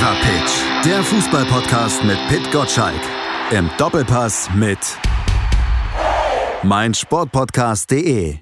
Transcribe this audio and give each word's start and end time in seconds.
Fever 0.00 0.16
Pitch, 0.22 0.86
der 0.86 1.02
Fußballpodcast 1.02 2.04
mit 2.04 2.16
Pit 2.28 2.50
Gottschalk. 2.50 3.02
Im 3.50 3.68
Doppelpass 3.76 4.48
mit 4.54 4.78
meinsportpodcast.de. 6.62 8.38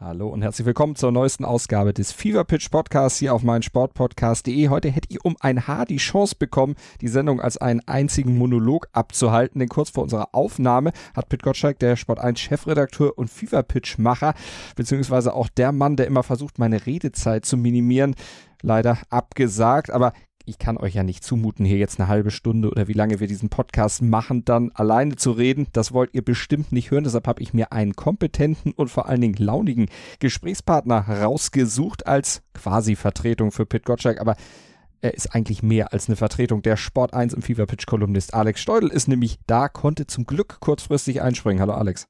Hallo 0.00 0.28
und 0.28 0.40
herzlich 0.40 0.64
willkommen 0.64 0.96
zur 0.96 1.12
neuesten 1.12 1.44
Ausgabe 1.44 1.92
des 1.92 2.12
Fever 2.12 2.44
Pitch 2.44 2.70
Podcasts 2.70 3.18
hier 3.18 3.34
auf 3.34 3.42
meinsportpodcast.de. 3.42 4.70
Heute 4.70 4.88
hätte 4.88 5.08
ich 5.10 5.22
um 5.22 5.36
ein 5.40 5.66
Haar 5.66 5.84
die 5.84 5.98
Chance 5.98 6.34
bekommen, 6.38 6.76
die 7.02 7.08
Sendung 7.08 7.42
als 7.42 7.58
einen 7.58 7.80
einzigen 7.86 8.38
Monolog 8.38 8.88
abzuhalten, 8.92 9.58
denn 9.58 9.68
kurz 9.68 9.90
vor 9.90 10.04
unserer 10.04 10.34
Aufnahme 10.34 10.92
hat 11.14 11.28
Pit 11.28 11.42
Gottschalk, 11.42 11.78
der 11.78 11.96
Sport 11.96 12.20
1 12.20 12.40
Chefredakteur 12.40 13.18
und 13.18 13.28
Fever 13.28 13.62
Pitch 13.62 13.98
Macher, 13.98 14.32
beziehungsweise 14.76 15.34
auch 15.34 15.50
der 15.50 15.72
Mann, 15.72 15.96
der 15.96 16.06
immer 16.06 16.22
versucht, 16.22 16.58
meine 16.58 16.86
Redezeit 16.86 17.44
zu 17.44 17.58
minimieren, 17.58 18.14
leider 18.62 18.98
abgesagt. 19.10 19.90
Aber 19.90 20.12
ich 20.46 20.58
kann 20.58 20.76
euch 20.76 20.94
ja 20.94 21.02
nicht 21.02 21.24
zumuten, 21.24 21.66
hier 21.66 21.76
jetzt 21.76 21.98
eine 21.98 22.08
halbe 22.08 22.30
Stunde 22.30 22.70
oder 22.70 22.86
wie 22.86 22.92
lange 22.92 23.18
wir 23.18 23.26
diesen 23.26 23.48
Podcast 23.48 24.00
machen, 24.00 24.44
dann 24.44 24.70
alleine 24.74 25.16
zu 25.16 25.32
reden. 25.32 25.66
Das 25.72 25.92
wollt 25.92 26.14
ihr 26.14 26.24
bestimmt 26.24 26.70
nicht 26.70 26.92
hören. 26.92 27.04
Deshalb 27.04 27.26
habe 27.26 27.42
ich 27.42 27.52
mir 27.52 27.72
einen 27.72 27.96
kompetenten 27.96 28.72
und 28.72 28.88
vor 28.88 29.08
allen 29.08 29.20
Dingen 29.20 29.34
launigen 29.38 29.88
Gesprächspartner 30.20 31.00
rausgesucht 31.00 32.06
als 32.06 32.42
quasi 32.54 32.94
Vertretung 32.94 33.50
für 33.50 33.66
Pit 33.66 33.84
Gottschalk. 33.84 34.20
Aber 34.20 34.36
er 35.00 35.14
ist 35.14 35.34
eigentlich 35.34 35.64
mehr 35.64 35.92
als 35.92 36.08
eine 36.08 36.16
Vertretung. 36.16 36.62
Der 36.62 36.76
Sport 36.76 37.12
1 37.12 37.34
im 37.34 37.42
Fever 37.42 37.66
Pitch 37.66 37.86
Kolumnist 37.86 38.32
Alex 38.32 38.60
Steudel 38.60 38.88
ist 38.88 39.08
nämlich 39.08 39.38
da, 39.46 39.68
konnte 39.68 40.06
zum 40.06 40.24
Glück 40.26 40.60
kurzfristig 40.60 41.22
einspringen. 41.22 41.60
Hallo 41.60 41.74
Alex. 41.74 42.06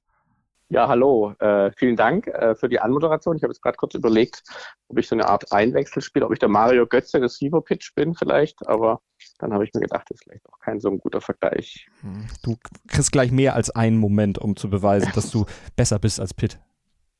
Ja, 0.68 0.88
hallo. 0.88 1.32
Äh, 1.38 1.70
vielen 1.76 1.94
Dank 1.94 2.26
äh, 2.26 2.56
für 2.56 2.68
die 2.68 2.80
Anmoderation. 2.80 3.36
Ich 3.36 3.42
habe 3.44 3.52
jetzt 3.52 3.62
gerade 3.62 3.76
kurz 3.76 3.94
überlegt, 3.94 4.42
ob 4.88 4.98
ich 4.98 5.06
so 5.06 5.14
eine 5.14 5.28
Art 5.28 5.52
Einwechsel 5.52 6.02
spiele, 6.02 6.26
ob 6.26 6.32
ich 6.32 6.40
der 6.40 6.48
Mario 6.48 6.86
Götze 6.86 7.20
des 7.20 7.36
Fever 7.36 7.62
Pitch 7.62 7.94
bin 7.94 8.14
vielleicht, 8.14 8.66
aber 8.66 9.00
dann 9.38 9.52
habe 9.52 9.62
ich 9.62 9.72
mir 9.74 9.82
gedacht, 9.82 10.06
das 10.08 10.16
ist 10.16 10.24
vielleicht 10.24 10.46
auch 10.48 10.58
kein 10.58 10.80
so 10.80 10.88
ein 10.88 10.98
guter 10.98 11.20
Vergleich. 11.20 11.86
Hm, 12.00 12.26
du 12.42 12.56
kriegst 12.88 13.12
gleich 13.12 13.30
mehr 13.30 13.54
als 13.54 13.70
einen 13.70 13.98
Moment, 13.98 14.38
um 14.38 14.56
zu 14.56 14.68
beweisen, 14.68 15.10
dass 15.14 15.30
du 15.30 15.46
besser 15.76 16.00
bist 16.00 16.18
als 16.18 16.34
Pitt. 16.34 16.58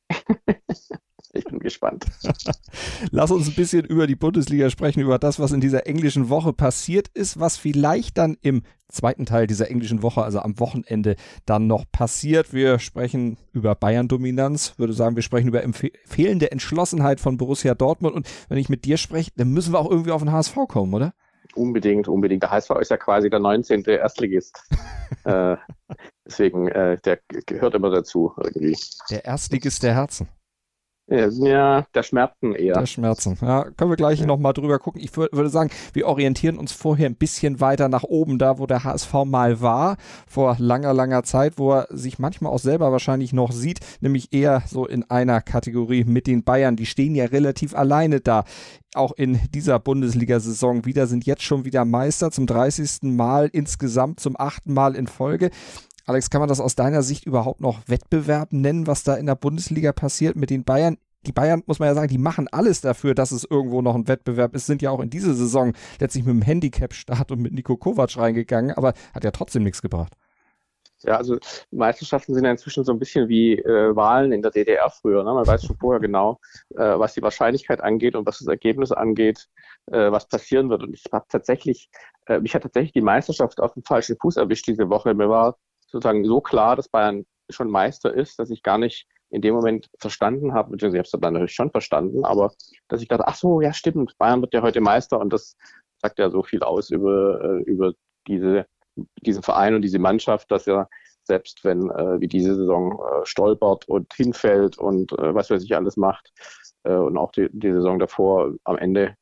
Gespannt. 1.67 2.05
Lass 3.11 3.29
uns 3.29 3.49
ein 3.49 3.55
bisschen 3.55 3.83
über 3.83 4.07
die 4.07 4.15
Bundesliga 4.15 4.69
sprechen, 4.69 5.01
über 5.01 5.19
das, 5.19 5.37
was 5.37 5.51
in 5.51 5.59
dieser 5.59 5.85
englischen 5.85 6.29
Woche 6.29 6.53
passiert 6.53 7.09
ist, 7.09 7.41
was 7.41 7.57
vielleicht 7.57 8.17
dann 8.17 8.37
im 8.41 8.61
zweiten 8.87 9.25
Teil 9.25 9.47
dieser 9.47 9.69
englischen 9.69 10.01
Woche, 10.01 10.23
also 10.23 10.39
am 10.39 10.61
Wochenende, 10.61 11.17
dann 11.45 11.67
noch 11.67 11.83
passiert. 11.91 12.53
Wir 12.53 12.79
sprechen 12.79 13.35
über 13.51 13.75
Bayern-Dominanz, 13.75 14.75
würde 14.77 14.93
sagen, 14.93 15.17
wir 15.17 15.23
sprechen 15.23 15.49
über 15.49 15.61
fehlende 16.05 16.53
Entschlossenheit 16.53 17.19
von 17.19 17.35
Borussia 17.35 17.75
Dortmund. 17.75 18.15
Und 18.15 18.29
wenn 18.47 18.57
ich 18.57 18.69
mit 18.69 18.85
dir 18.85 18.95
spreche, 18.95 19.31
dann 19.35 19.51
müssen 19.51 19.73
wir 19.73 19.79
auch 19.79 19.91
irgendwie 19.91 20.11
auf 20.11 20.21
den 20.21 20.31
HSV 20.31 20.55
kommen, 20.69 20.93
oder? 20.93 21.13
Unbedingt, 21.53 22.07
unbedingt. 22.07 22.43
Der 22.43 22.51
HSV 22.51 22.69
ist 22.79 22.91
ja 22.91 22.97
quasi 22.97 23.29
der 23.29 23.39
19. 23.39 23.83
Erstligist. 23.83 24.63
äh, 25.25 25.57
deswegen, 26.25 26.69
äh, 26.69 26.97
der 27.03 27.19
gehört 27.45 27.75
immer 27.75 27.89
dazu 27.89 28.31
irgendwie. 28.37 28.77
Der 29.09 29.25
Erstligist 29.25 29.83
der 29.83 29.95
Herzen. 29.95 30.29
Ja, 31.09 31.85
der 31.93 32.03
Schmerzen 32.03 32.53
eher. 32.53 32.73
Der 32.73 32.85
Schmerzen. 32.85 33.37
Ja, 33.41 33.63
können 33.77 33.89
wir 33.89 33.95
gleich 33.95 34.19
ja. 34.19 34.25
nochmal 34.25 34.51
drüber 34.51 34.77
gucken. 34.77 35.01
Ich 35.01 35.15
würde 35.15 35.47
sagen, 35.47 35.69
wir 35.93 36.05
orientieren 36.05 36.57
uns 36.57 36.73
vorher 36.73 37.07
ein 37.07 37.15
bisschen 37.15 37.61
weiter 37.61 37.87
nach 37.87 38.03
oben, 38.03 38.37
da 38.37 38.59
wo 38.59 38.67
der 38.67 38.83
HSV 38.83 39.13
mal 39.25 39.61
war, 39.61 39.95
vor 40.27 40.57
langer, 40.59 40.93
langer 40.93 41.23
Zeit, 41.23 41.57
wo 41.57 41.71
er 41.71 41.87
sich 41.91 42.19
manchmal 42.19 42.51
auch 42.51 42.59
selber 42.59 42.91
wahrscheinlich 42.91 43.31
noch 43.31 43.53
sieht, 43.53 43.79
nämlich 44.01 44.33
eher 44.33 44.63
so 44.67 44.85
in 44.85 45.09
einer 45.09 45.39
Kategorie 45.39 46.03
mit 46.03 46.27
den 46.27 46.43
Bayern. 46.43 46.75
Die 46.75 46.85
stehen 46.85 47.15
ja 47.15 47.25
relativ 47.25 47.73
alleine 47.73 48.19
da. 48.19 48.43
Auch 48.93 49.13
in 49.13 49.39
dieser 49.53 49.79
Bundesliga-Saison 49.79 50.83
wieder 50.83 51.07
sind 51.07 51.25
jetzt 51.25 51.43
schon 51.43 51.63
wieder 51.63 51.85
Meister 51.85 52.31
zum 52.31 52.47
30. 52.47 53.03
Mal 53.03 53.49
insgesamt 53.53 54.19
zum 54.19 54.35
achten 54.37 54.73
Mal 54.73 54.95
in 54.95 55.07
Folge. 55.07 55.51
Alex, 56.07 56.29
kann 56.29 56.39
man 56.39 56.47
das 56.47 56.61
aus 56.61 56.75
deiner 56.75 57.03
Sicht 57.03 57.25
überhaupt 57.25 57.59
noch 57.59 57.81
Wettbewerb 57.87 58.53
nennen, 58.53 58.87
was 58.87 59.03
da 59.03 59.15
in 59.15 59.25
der 59.25 59.35
Bundesliga 59.35 59.91
passiert 59.91 60.37
mit 60.37 60.49
den 60.49 60.63
Bayern? 60.63 60.97
Die 61.25 61.31
Bayern, 61.31 61.63
muss 61.65 61.79
man 61.79 61.87
ja 61.87 61.95
sagen, 61.95 62.07
die 62.07 62.17
machen 62.17 62.47
alles 62.51 62.81
dafür, 62.81 63.15
dass 63.15 63.31
es 63.31 63.43
irgendwo 63.43 63.81
noch 63.81 63.95
ein 63.95 64.07
Wettbewerb 64.07 64.55
ist, 64.55 64.67
sind 64.67 64.81
ja 64.81 64.91
auch 64.91 64.99
in 64.99 65.09
diese 65.09 65.33
Saison 65.33 65.73
letztlich 65.99 66.25
mit 66.25 66.35
dem 66.35 66.41
Handicap-Start 66.41 67.31
und 67.31 67.41
mit 67.41 67.53
Nico 67.53 67.75
Kovac 67.75 68.17
reingegangen, 68.17 68.71
aber 68.71 68.93
hat 69.13 69.23
ja 69.23 69.31
trotzdem 69.31 69.63
nichts 69.63 69.81
gebracht. 69.81 70.13
Ja, 71.03 71.17
also 71.17 71.37
Meisterschaften 71.71 72.33
sind 72.33 72.43
ja 72.43 72.51
inzwischen 72.51 72.83
so 72.83 72.91
ein 72.91 72.97
bisschen 72.97 73.29
wie 73.29 73.53
äh, 73.53 73.95
Wahlen 73.95 74.31
in 74.31 74.41
der 74.41 74.51
DDR 74.51 74.89
früher. 74.89 75.23
Ne? 75.23 75.31
Man 75.31 75.45
weiß 75.45 75.65
schon 75.65 75.77
vorher 75.77 75.99
genau, 75.99 76.39
äh, 76.75 76.97
was 76.97 77.13
die 77.13 77.21
Wahrscheinlichkeit 77.21 77.81
angeht 77.81 78.15
und 78.15 78.25
was 78.25 78.39
das 78.39 78.47
Ergebnis 78.47 78.91
angeht, 78.91 79.47
äh, 79.91 80.11
was 80.11 80.27
passieren 80.27 80.69
wird. 80.69 80.81
Und 80.81 80.93
ich 80.93 81.03
habe 81.11 81.25
tatsächlich, 81.29 81.89
äh, 82.25 82.39
mich 82.39 82.55
hat 82.55 82.63
tatsächlich 82.63 82.93
die 82.93 83.01
Meisterschaft 83.01 83.59
auf 83.59 83.73
den 83.73 83.83
falschen 83.83 84.17
Fuß 84.19 84.37
erwischt 84.37 84.65
diese 84.67 84.89
Woche. 84.89 85.13
Mir 85.13 85.29
war 85.29 85.57
sozusagen 85.85 86.25
so 86.25 86.41
klar, 86.41 86.75
dass 86.75 86.89
Bayern 86.89 87.25
schon 87.49 87.69
Meister 87.69 88.13
ist, 88.13 88.39
dass 88.39 88.49
ich 88.49 88.63
gar 88.63 88.79
nicht 88.79 89.07
in 89.29 89.41
dem 89.41 89.55
Moment 89.55 89.89
verstanden 89.99 90.53
habe, 90.53 90.71
beziehungsweise 90.71 90.97
ich 90.97 90.99
habe 90.99 91.17
es 91.17 91.21
dann 91.21 91.33
natürlich 91.33 91.55
schon 91.55 91.71
verstanden, 91.71 92.25
aber 92.25 92.53
dass 92.87 93.01
ich 93.01 93.07
dachte, 93.07 93.27
ach 93.27 93.35
so, 93.35 93.61
ja 93.61 93.73
stimmt, 93.73 94.17
Bayern 94.17 94.41
wird 94.41 94.53
ja 94.53 94.61
heute 94.61 94.81
Meister 94.81 95.19
und 95.19 95.33
das 95.33 95.57
sagt 95.97 96.19
ja 96.19 96.29
so 96.29 96.43
viel 96.43 96.63
aus 96.63 96.89
über, 96.89 97.41
äh, 97.43 97.63
über 97.63 97.93
diese, 98.27 98.65
diesen 99.21 99.43
Verein 99.43 99.75
und 99.75 99.81
diese 99.81 99.99
Mannschaft, 99.99 100.49
dass 100.51 100.67
er 100.67 100.89
selbst 101.23 101.63
wenn 101.63 101.91
äh, 101.91 102.19
wie 102.21 102.27
diese 102.27 102.55
Saison 102.55 102.99
äh, 102.99 103.25
stolpert 103.25 103.87
und 103.87 104.13
hinfällt 104.13 104.77
und 104.77 105.11
äh, 105.13 105.35
was 105.35 105.49
weiß 105.49 105.63
ich 105.63 105.75
alles 105.75 105.97
macht 105.97 106.31
äh, 106.83 106.93
und 106.93 107.17
auch 107.17 107.31
die, 107.31 107.49
die 107.51 107.71
Saison 107.73 107.99
davor 107.99 108.53
am 108.63 108.77
Ende, 108.77 109.15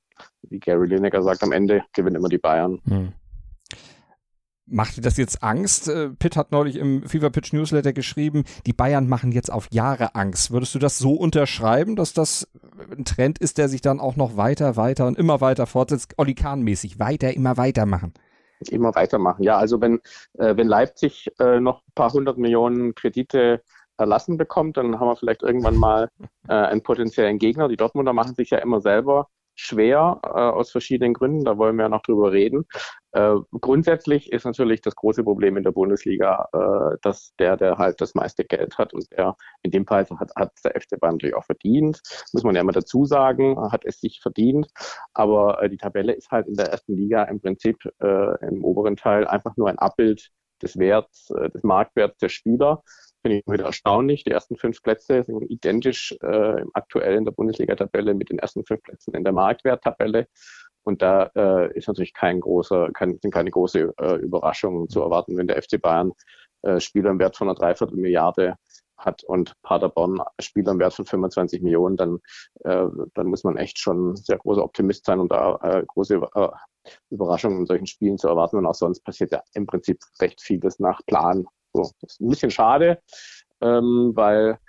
wie 0.44 0.60
Gary 0.60 0.88
Lineker 0.88 1.24
sagt, 1.24 1.44
am 1.44 1.52
Ende 1.52 1.84
gewinnen 1.94 2.18
immer 2.18 2.30
die 2.30 2.38
Bayern. 2.38 2.80
Hm. 2.88 3.14
Macht 4.68 4.98
dir 4.98 5.02
das 5.02 5.18
jetzt 5.18 5.44
Angst? 5.44 5.88
Äh, 5.88 6.10
Pitt 6.10 6.36
hat 6.36 6.52
neulich 6.52 6.78
im 6.78 7.04
Fever 7.04 7.30
Pitch 7.30 7.54
Newsletter 7.54 7.94
geschrieben, 7.94 8.46
die 8.66 8.74
Bayern 8.74 9.08
machen 9.08 9.32
jetzt 9.32 9.52
auf 9.52 9.68
Jahre 9.72 10.16
Angst. 10.16 10.50
Würdest 10.50 10.74
du 10.74 10.80
das 10.80 10.98
so 10.98 11.14
unterschreiben, 11.14 11.96
dass 11.96 12.14
das 12.14 12.48
ein 12.92 13.06
Trend 13.06 13.38
ist, 13.38 13.60
der 13.60 13.70
sich 13.70 13.82
dann 13.82 14.00
auch 14.00 14.16
noch 14.16 14.38
weiter, 14.38 14.76
weiter 14.76 15.06
und 15.06 15.20
immer 15.20 15.40
weiter 15.40 15.68
fortsetzt? 15.68 16.16
Olli 16.18 16.34
Kahn-mäßig, 16.34 16.98
weiter, 16.98 17.36
immer 17.36 17.58
weitermachen. 17.58 18.14
Immer 18.72 18.96
weitermachen, 18.96 19.44
ja. 19.44 19.58
Also 19.58 19.82
wenn, 19.82 20.00
äh, 20.34 20.58
wenn 20.58 20.68
Leipzig 20.68 21.30
äh, 21.40 21.60
noch 21.60 21.84
ein 21.84 21.94
paar 21.94 22.12
hundert 22.12 22.40
Millionen 22.40 22.96
Kredite 22.96 23.62
erlassen 23.98 24.38
bekommt, 24.38 24.78
dann 24.78 25.00
haben 25.00 25.08
wir 25.08 25.16
vielleicht 25.16 25.44
irgendwann 25.44 25.76
mal 25.76 26.10
äh, 26.48 26.54
einen 26.54 26.82
potenziellen 26.82 27.38
Gegner. 27.38 27.68
Die 27.68 27.78
Dortmunder 27.78 28.14
machen 28.14 28.34
sich 28.34 28.50
ja 28.50 28.58
immer 28.58 28.82
selber 28.82 29.28
schwer 29.56 30.20
äh, 30.24 30.28
aus 30.28 30.72
verschiedenen 30.72 31.14
Gründen. 31.14 31.46
Da 31.46 31.58
wollen 31.58 31.76
wir 31.78 31.84
ja 31.84 31.90
noch 31.90 32.02
drüber 32.02 32.32
reden. 32.32 32.66
Äh, 33.14 33.36
grundsätzlich 33.62 34.32
ist 34.32 34.46
natürlich 34.46 34.82
das 34.82 34.96
große 34.96 35.24
Problem 35.24 35.58
in 35.58 35.64
der 35.64 35.72
Bundesliga, 35.72 36.48
äh, 36.54 36.98
dass 37.02 37.34
der, 37.40 37.58
der 37.58 37.78
halt 37.78 38.02
das 38.02 38.14
meiste 38.14 38.44
Geld 38.44 38.78
hat 38.78 38.94
und 38.94 39.10
der 39.12 39.36
in 39.64 39.72
dem 39.72 39.88
Fall 39.88 40.06
hat, 40.20 40.32
hat 40.36 40.52
der 40.64 40.80
FC 40.80 41.00
Bayern 41.00 41.16
natürlich 41.16 41.36
auch 41.36 41.46
verdient, 41.46 42.02
muss 42.34 42.44
man 42.44 42.56
ja 42.56 42.62
immer 42.62 42.74
dazu 42.74 43.06
sagen, 43.06 43.58
hat 43.72 43.86
es 43.86 44.00
sich 44.02 44.20
verdient. 44.22 44.68
Aber 45.14 45.62
äh, 45.64 45.70
die 45.70 45.78
Tabelle 45.78 46.14
ist 46.14 46.32
halt 46.32 46.48
in 46.48 46.56
der 46.56 46.68
ersten 46.68 46.96
Liga 46.96 47.24
im 47.24 47.40
Prinzip 47.40 47.78
äh, 48.02 48.48
im 48.48 48.64
oberen 48.64 48.98
Teil 48.98 49.26
einfach 49.28 49.56
nur 49.58 49.70
ein 49.70 49.80
Abbild 49.80 50.30
des 50.62 50.78
Werts, 50.78 51.30
äh, 51.32 51.50
des 51.50 51.64
Marktwerts 51.64 52.18
der 52.18 52.30
Spieler 52.30 52.84
finde 53.26 53.40
ich 53.40 53.48
wieder 53.48 53.66
erstaunlich. 53.66 54.24
Die 54.24 54.30
ersten 54.30 54.56
fünf 54.56 54.84
Plätze 54.84 55.24
sind 55.24 55.42
identisch 55.50 56.16
äh, 56.22 56.64
aktuell 56.74 57.16
in 57.16 57.26
der 57.26 57.32
Bundesliga-Tabelle 57.32 58.14
mit 58.14 58.30
den 58.30 58.38
ersten 58.38 58.64
fünf 58.64 58.84
Plätzen 58.84 59.16
in 59.16 59.24
der 59.24 59.34
Marktwert-Tabelle. 59.34 60.28
Und 60.84 61.02
da 61.02 61.32
äh, 61.36 61.76
ist 61.76 61.88
natürlich 61.88 62.14
kein 62.14 62.40
großer, 62.40 62.92
kein, 62.94 63.18
sind 63.20 63.34
keine 63.34 63.50
große 63.50 63.96
äh, 63.98 64.16
Überraschungen 64.18 64.90
zu 64.90 65.02
erwarten, 65.02 65.38
wenn 65.38 65.48
der 65.48 65.60
FC 65.60 65.82
Bayern 65.82 66.12
äh, 66.62 66.80
Spieler 66.80 67.10
im 67.10 67.18
Wert 67.18 67.36
von 67.36 67.50
einer 67.50 67.58
Dreiviertel 67.58 67.98
Milliarde 67.98 68.58
hat 68.96 69.24
und 69.24 69.54
Paderborn 69.64 70.22
Spieler 70.40 70.74
im 70.74 70.80
Wert 70.80 70.94
von 70.94 71.06
25 71.06 71.64
Millionen, 71.64 71.98
dann, 71.98 72.20
äh, 72.64 72.86
dann 73.16 73.26
muss 73.26 73.44
man 73.44 73.58
echt 73.58 73.80
schon 73.80 74.16
sehr 74.16 74.38
großer 74.38 74.64
Optimist 74.64 75.04
sein 75.04 75.20
und 75.20 75.32
da 75.32 75.58
äh, 75.64 75.84
große 75.88 76.22
äh, 76.36 76.50
Überraschungen 77.10 77.62
in 77.62 77.66
solchen 77.66 77.88
Spielen 77.88 78.20
zu 78.20 78.28
erwarten. 78.28 78.58
Und 78.58 78.68
auch 78.68 78.76
sonst 78.76 79.04
passiert 79.04 79.32
ja 79.32 79.42
im 79.56 79.66
Prinzip 79.66 79.98
recht 80.22 80.44
vieles 80.44 80.78
nach 80.78 81.02
Plan 81.08 81.48
so, 81.76 81.92
das 82.02 82.14
ist 82.14 82.22
ein 82.22 82.30
bisschen 82.30 82.52
schade, 82.52 83.00
ähm, 83.62 84.12
weil 84.16 84.60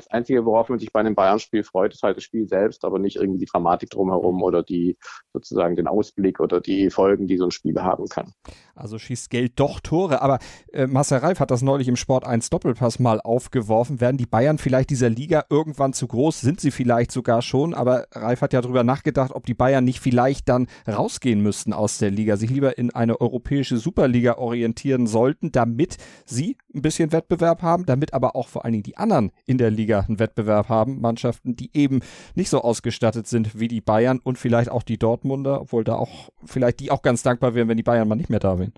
das 0.00 0.10
Einzige, 0.10 0.44
worauf 0.44 0.68
man 0.68 0.78
sich 0.78 0.92
bei 0.92 1.00
einem 1.00 1.14
Bayern-Spiel 1.14 1.62
freut, 1.62 1.92
ist 1.92 2.02
halt 2.02 2.16
das 2.16 2.24
Spiel 2.24 2.48
selbst, 2.48 2.84
aber 2.84 2.98
nicht 2.98 3.16
irgendwie 3.16 3.38
die 3.38 3.46
Dramatik 3.46 3.90
drumherum 3.90 4.42
oder 4.42 4.62
die 4.62 4.96
sozusagen 5.32 5.76
den 5.76 5.86
Ausblick 5.86 6.40
oder 6.40 6.60
die 6.60 6.90
Folgen, 6.90 7.26
die 7.26 7.36
so 7.36 7.44
ein 7.44 7.50
Spiel 7.50 7.80
haben 7.80 8.06
kann. 8.06 8.32
Also 8.74 8.98
schießt 8.98 9.30
Geld 9.30 9.52
doch 9.56 9.80
Tore. 9.80 10.22
Aber 10.22 10.38
äh, 10.72 10.86
Marcel 10.86 11.18
Reif 11.18 11.40
hat 11.40 11.50
das 11.50 11.62
neulich 11.62 11.88
im 11.88 11.96
Sport 11.96 12.26
1 12.26 12.50
Doppelpass 12.50 12.98
mal 12.98 13.20
aufgeworfen. 13.20 14.00
Werden 14.00 14.16
die 14.16 14.26
Bayern 14.26 14.58
vielleicht 14.58 14.90
dieser 14.90 15.10
Liga 15.10 15.44
irgendwann 15.50 15.92
zu 15.92 16.06
groß? 16.06 16.40
Sind 16.40 16.60
sie 16.60 16.70
vielleicht 16.70 17.12
sogar 17.12 17.42
schon? 17.42 17.74
Aber 17.74 18.06
Reif 18.12 18.40
hat 18.40 18.52
ja 18.52 18.62
darüber 18.62 18.84
nachgedacht, 18.84 19.32
ob 19.32 19.44
die 19.44 19.54
Bayern 19.54 19.84
nicht 19.84 20.00
vielleicht 20.00 20.48
dann 20.48 20.66
rausgehen 20.88 21.42
müssten 21.42 21.72
aus 21.72 21.98
der 21.98 22.10
Liga, 22.10 22.36
sich 22.36 22.50
lieber 22.50 22.78
in 22.78 22.90
eine 22.94 23.20
europäische 23.20 23.76
Superliga 23.76 24.38
orientieren 24.38 25.06
sollten, 25.06 25.52
damit 25.52 25.96
sie 26.24 26.56
ein 26.74 26.82
bisschen 26.82 27.12
Wettbewerb 27.12 27.62
haben, 27.62 27.84
damit 27.84 28.14
aber 28.14 28.36
auch 28.36 28.48
vor 28.48 28.64
allen 28.64 28.72
Dingen 28.72 28.84
die 28.84 28.96
anderen 28.96 29.30
in 29.46 29.58
der 29.58 29.70
Liga 29.70 29.89
einen 29.98 30.18
Wettbewerb 30.18 30.68
haben. 30.68 31.00
Mannschaften, 31.00 31.56
die 31.56 31.70
eben 31.74 32.00
nicht 32.34 32.50
so 32.50 32.62
ausgestattet 32.62 33.26
sind 33.26 33.58
wie 33.58 33.68
die 33.68 33.80
Bayern 33.80 34.20
und 34.22 34.38
vielleicht 34.38 34.70
auch 34.70 34.82
die 34.82 34.98
Dortmunder, 34.98 35.60
obwohl 35.60 35.84
da 35.84 35.96
auch 35.96 36.30
vielleicht 36.44 36.80
die 36.80 36.90
auch 36.90 37.02
ganz 37.02 37.22
dankbar 37.22 37.54
wären, 37.54 37.68
wenn 37.68 37.76
die 37.76 37.82
Bayern 37.82 38.08
mal 38.08 38.14
nicht 38.14 38.30
mehr 38.30 38.40
da 38.40 38.58
wären. 38.58 38.72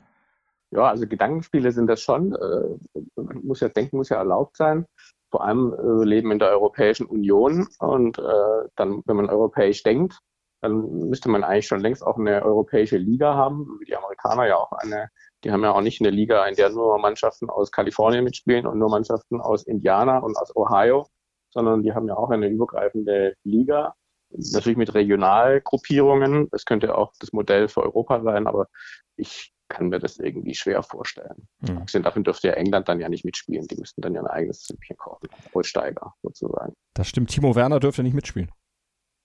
Ja, 0.70 0.88
also 0.88 1.06
Gedankenspiele 1.06 1.70
sind 1.70 1.87
das 1.87 2.00
schon. 2.00 2.35
Äh, 2.35 3.20
muss 3.43 3.61
ja 3.61 3.69
denken, 3.69 3.99
muss 3.99 4.09
ja 4.09 4.17
erlaubt 4.17 4.56
sein. 4.56 4.87
Vor 5.31 5.44
allem 5.44 5.75
äh, 5.75 6.05
leben 6.05 6.31
in 6.31 6.38
der 6.38 6.50
Europäischen 6.50 7.06
Union 7.06 7.69
und 7.79 8.19
äh, 8.19 8.69
dann, 8.76 9.03
wenn 9.05 9.17
man 9.17 9.29
europäisch 9.29 9.82
denkt, 9.82 10.19
dann 10.62 11.09
müsste 11.09 11.29
man 11.29 11.44
eigentlich 11.44 11.67
schon 11.67 11.81
längst 11.81 12.06
auch 12.06 12.17
eine 12.19 12.43
europäische 12.43 12.97
Liga 12.97 13.35
haben, 13.35 13.79
wie 13.81 13.85
die 13.85 13.97
Amerikaner 13.97 14.47
ja 14.47 14.56
auch 14.56 14.73
eine. 14.73 15.11
Die 15.44 15.50
haben 15.50 15.62
ja 15.62 15.72
auch 15.72 15.80
nicht 15.80 16.00
eine 16.00 16.10
Liga, 16.10 16.46
in 16.46 16.54
der 16.54 16.70
nur 16.70 16.98
Mannschaften 16.98 17.50
aus 17.50 17.72
Kalifornien 17.72 18.24
mitspielen 18.24 18.66
und 18.66 18.78
nur 18.78 18.90
Mannschaften 18.90 19.40
aus 19.40 19.64
Indiana 19.64 20.18
und 20.18 20.36
aus 20.36 20.54
Ohio, 20.54 21.06
sondern 21.50 21.82
die 21.82 21.92
haben 21.92 22.06
ja 22.08 22.16
auch 22.16 22.30
eine 22.30 22.48
übergreifende 22.48 23.34
Liga. 23.44 23.94
Natürlich 24.30 24.78
mit 24.78 24.94
Regionalgruppierungen. 24.94 26.48
Das 26.50 26.64
könnte 26.64 26.96
auch 26.96 27.12
das 27.20 27.32
Modell 27.32 27.68
für 27.68 27.82
Europa 27.82 28.22
sein, 28.22 28.46
aber 28.46 28.68
ich 29.16 29.52
kann 29.68 29.88
mir 29.88 29.98
das 29.98 30.18
irgendwie 30.18 30.54
schwer 30.54 30.82
vorstellen. 30.82 31.48
Mhm. 31.60 31.78
Abgesehen 31.78 32.02
davon 32.02 32.24
dürfte 32.24 32.48
ja 32.48 32.54
England 32.54 32.88
dann 32.88 33.00
ja 33.00 33.08
nicht 33.08 33.24
mitspielen. 33.24 33.66
Die 33.66 33.76
müssten 33.76 34.00
dann 34.00 34.14
ja 34.14 34.20
ein 34.20 34.26
eigenes 34.26 34.64
Süppchen 34.64 34.96
kochen. 34.96 35.28
Holsteiger 35.54 36.14
sozusagen. 36.22 36.74
Das 36.94 37.08
stimmt. 37.08 37.30
Timo 37.30 37.54
Werner 37.54 37.80
dürfte 37.80 38.02
nicht 38.02 38.14
mitspielen. 38.14 38.50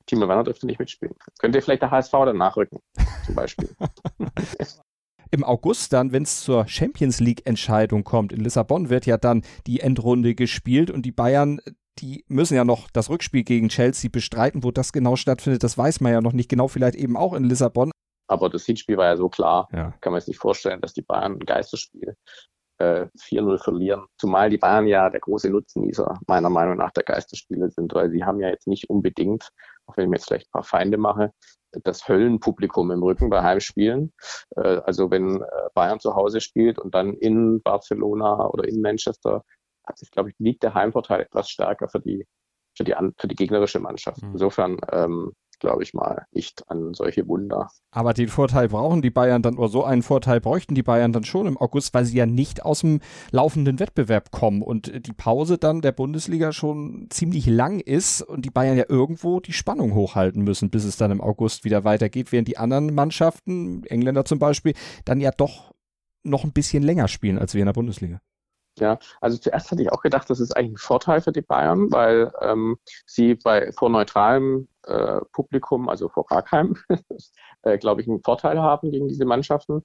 Timo 0.06 0.28
Werner 0.28 0.46
dürfte 0.46 0.66
nicht 0.66 0.80
mitspielen. 0.80 1.16
Könnte 1.40 1.62
vielleicht 1.62 1.82
der 1.82 1.92
HSV 1.92 2.12
dann 2.12 2.38
nachrücken, 2.38 2.80
zum 3.26 3.36
Beispiel. 3.36 3.70
Im 5.32 5.44
August 5.44 5.94
dann, 5.94 6.12
wenn 6.12 6.24
es 6.24 6.42
zur 6.42 6.68
Champions 6.68 7.20
League 7.20 7.46
Entscheidung 7.46 8.04
kommt, 8.04 8.32
in 8.32 8.42
Lissabon 8.42 8.90
wird 8.90 9.06
ja 9.06 9.18
dann 9.18 9.44
die 9.66 9.80
Endrunde 9.80 10.36
gespielt 10.36 10.92
und 10.92 11.04
die 11.04 11.12
Bayern 11.12 11.60
die 12.00 12.24
müssen 12.28 12.56
ja 12.56 12.64
noch 12.64 12.92
das 12.92 13.10
Rückspiel 13.10 13.44
gegen 13.44 13.70
Chelsea 13.70 14.10
bestreiten. 14.14 14.64
Wo 14.64 14.70
das 14.70 14.94
genau 14.94 15.16
stattfindet, 15.16 15.64
das 15.64 15.80
weiß 15.80 16.00
man 16.02 16.12
ja 16.12 16.22
noch 16.22 16.34
nicht 16.34 16.50
genau. 16.50 16.68
Vielleicht 16.68 16.96
eben 16.96 17.18
auch 17.18 17.34
in 17.34 17.44
Lissabon. 17.44 17.92
Aber 18.28 18.50
das 18.50 18.66
Hinspiel 18.66 18.98
war 18.98 19.06
ja 19.06 19.18
so 19.18 19.30
klar. 19.30 19.68
Ja. 19.72 19.94
Kann 20.02 20.12
man 20.12 20.22
sich 20.22 20.28
nicht 20.28 20.40
vorstellen, 20.40 20.82
dass 20.82 20.94
die 20.94 21.02
Bayern 21.02 21.34
ein 21.34 21.40
Geisterspiel 21.40 22.16
äh, 22.80 23.08
4-0 23.20 23.64
verlieren. 23.64 24.06
Zumal 24.20 24.50
die 24.50 24.58
Bayern 24.58 24.88
ja 24.88 25.10
der 25.10 25.20
große 25.20 25.50
Nutznießer 25.50 26.20
meiner 26.28 26.50
Meinung 26.50 26.78
nach 26.78 26.92
der 26.92 27.04
Geisterspiele 27.04 27.70
sind, 27.70 27.94
weil 27.94 28.12
sie 28.12 28.24
haben 28.24 28.40
ja 28.40 28.50
jetzt 28.50 28.68
nicht 28.68 28.90
unbedingt, 28.90 29.50
auch 29.86 29.98
wenn 29.98 30.06
ich 30.06 30.10
mir 30.10 30.18
jetzt 30.18 30.28
vielleicht 30.28 30.48
ein 30.48 30.52
paar 30.52 30.64
Feinde 30.64 30.98
mache, 30.98 31.32
das 31.72 32.08
Höllenpublikum 32.08 32.92
im 32.92 33.04
Rücken 33.04 33.30
bei 33.30 33.42
Heimspielen. 33.42 34.14
Äh, 34.56 34.82
also 34.86 35.12
wenn 35.12 35.42
äh, 35.42 35.46
Bayern 35.74 36.00
zu 36.00 36.16
Hause 36.16 36.42
spielt 36.42 36.80
und 36.80 36.96
dann 36.96 37.14
in 37.14 37.62
Barcelona 37.62 38.48
oder 38.48 38.68
in 38.68 38.82
Manchester, 38.82 39.44
hat 39.86 39.98
sich, 39.98 40.12
glaube 40.12 40.30
ich, 40.30 40.36
liegt 40.40 40.64
der 40.64 40.74
Heimvorteil 40.74 41.22
etwas 41.22 41.50
stärker 41.50 41.88
für 41.88 42.00
die, 42.00 42.26
für 42.76 42.84
die, 42.84 42.96
für 43.18 43.28
die 43.28 43.36
gegnerische 43.36 43.80
Mannschaft. 43.80 44.22
Mhm. 44.22 44.32
Insofern 44.34 44.78
ähm, 44.92 45.34
glaube 45.60 45.84
ich 45.84 45.94
mal, 45.94 46.26
nicht 46.32 46.70
an 46.70 46.94
solche 46.94 47.28
Wunder. 47.28 47.70
Aber 47.92 48.14
den 48.14 48.28
Vorteil 48.28 48.68
brauchen 48.68 49.02
die 49.02 49.10
Bayern 49.10 49.42
dann, 49.42 49.58
oder 49.58 49.70
so 49.70 49.84
einen 49.84 50.04
Vorteil 50.04 50.40
bräuchten 50.40 50.76
die 50.76 50.84
Bayern 50.84 51.14
dann 51.14 51.24
schon 51.24 51.48
im 51.48 51.58
August, 51.58 51.94
weil 51.94 52.06
sie 52.06 52.18
ja 52.18 52.26
nicht 52.26 52.64
aus 52.64 52.82
dem 52.82 53.00
laufenden 53.32 53.80
Wettbewerb 53.80 54.32
kommen 54.32 54.62
und 54.62 55.06
die 55.08 55.14
Pause 55.14 55.58
dann 55.58 55.82
der 55.82 55.92
Bundesliga 55.92 56.52
schon 56.52 57.08
ziemlich 57.10 57.46
lang 57.46 57.80
ist 57.80 58.22
und 58.22 58.46
die 58.46 58.52
Bayern 58.52 58.78
ja 58.78 58.86
irgendwo 58.88 59.40
die 59.40 59.54
Spannung 59.54 59.94
hochhalten 59.94 60.44
müssen, 60.44 60.70
bis 60.70 60.84
es 60.84 60.98
dann 60.98 61.12
im 61.12 61.22
August 61.22 61.64
wieder 61.64 61.84
weitergeht, 61.84 62.32
während 62.32 62.48
die 62.48 62.58
anderen 62.58 62.94
Mannschaften, 62.94 63.84
Engländer 63.86 64.26
zum 64.26 64.40
Beispiel, 64.40 64.74
dann 65.06 65.20
ja 65.20 65.32
doch 65.32 65.74
noch 66.24 66.44
ein 66.44 66.52
bisschen 66.52 66.84
länger 66.84 67.08
spielen 67.08 67.40
als 67.40 67.54
wir 67.54 67.62
in 67.62 67.68
der 67.68 67.74
Bundesliga. 67.74 68.20
Ja, 68.80 69.00
also 69.22 69.38
zuerst 69.38 69.72
hatte 69.72 69.82
ich 69.82 69.92
auch 69.92 70.02
gedacht, 70.02 70.30
das 70.30 70.40
ist 70.40 70.56
eigentlich 70.56 70.74
ein 70.74 70.78
Vorteil 70.78 71.22
für 71.22 71.32
die 71.32 71.42
Bayern, 71.42 71.92
weil 71.92 72.32
ähm, 72.42 72.78
sie 73.06 73.36
bei 73.36 73.72
vor 73.72 73.90
neutralem 73.90 74.68
äh, 74.84 75.20
Publikum, 75.32 75.90
also 75.90 76.10
vor 76.10 76.26
gar 76.26 76.44
keinem, 76.44 76.76
äh, 77.64 77.78
glaube 77.78 78.02
ich, 78.02 78.08
einen 78.08 78.22
Vorteil 78.22 78.62
haben 78.62 78.92
gegen 78.92 79.08
diese 79.08 79.26
Mannschaften. 79.26 79.84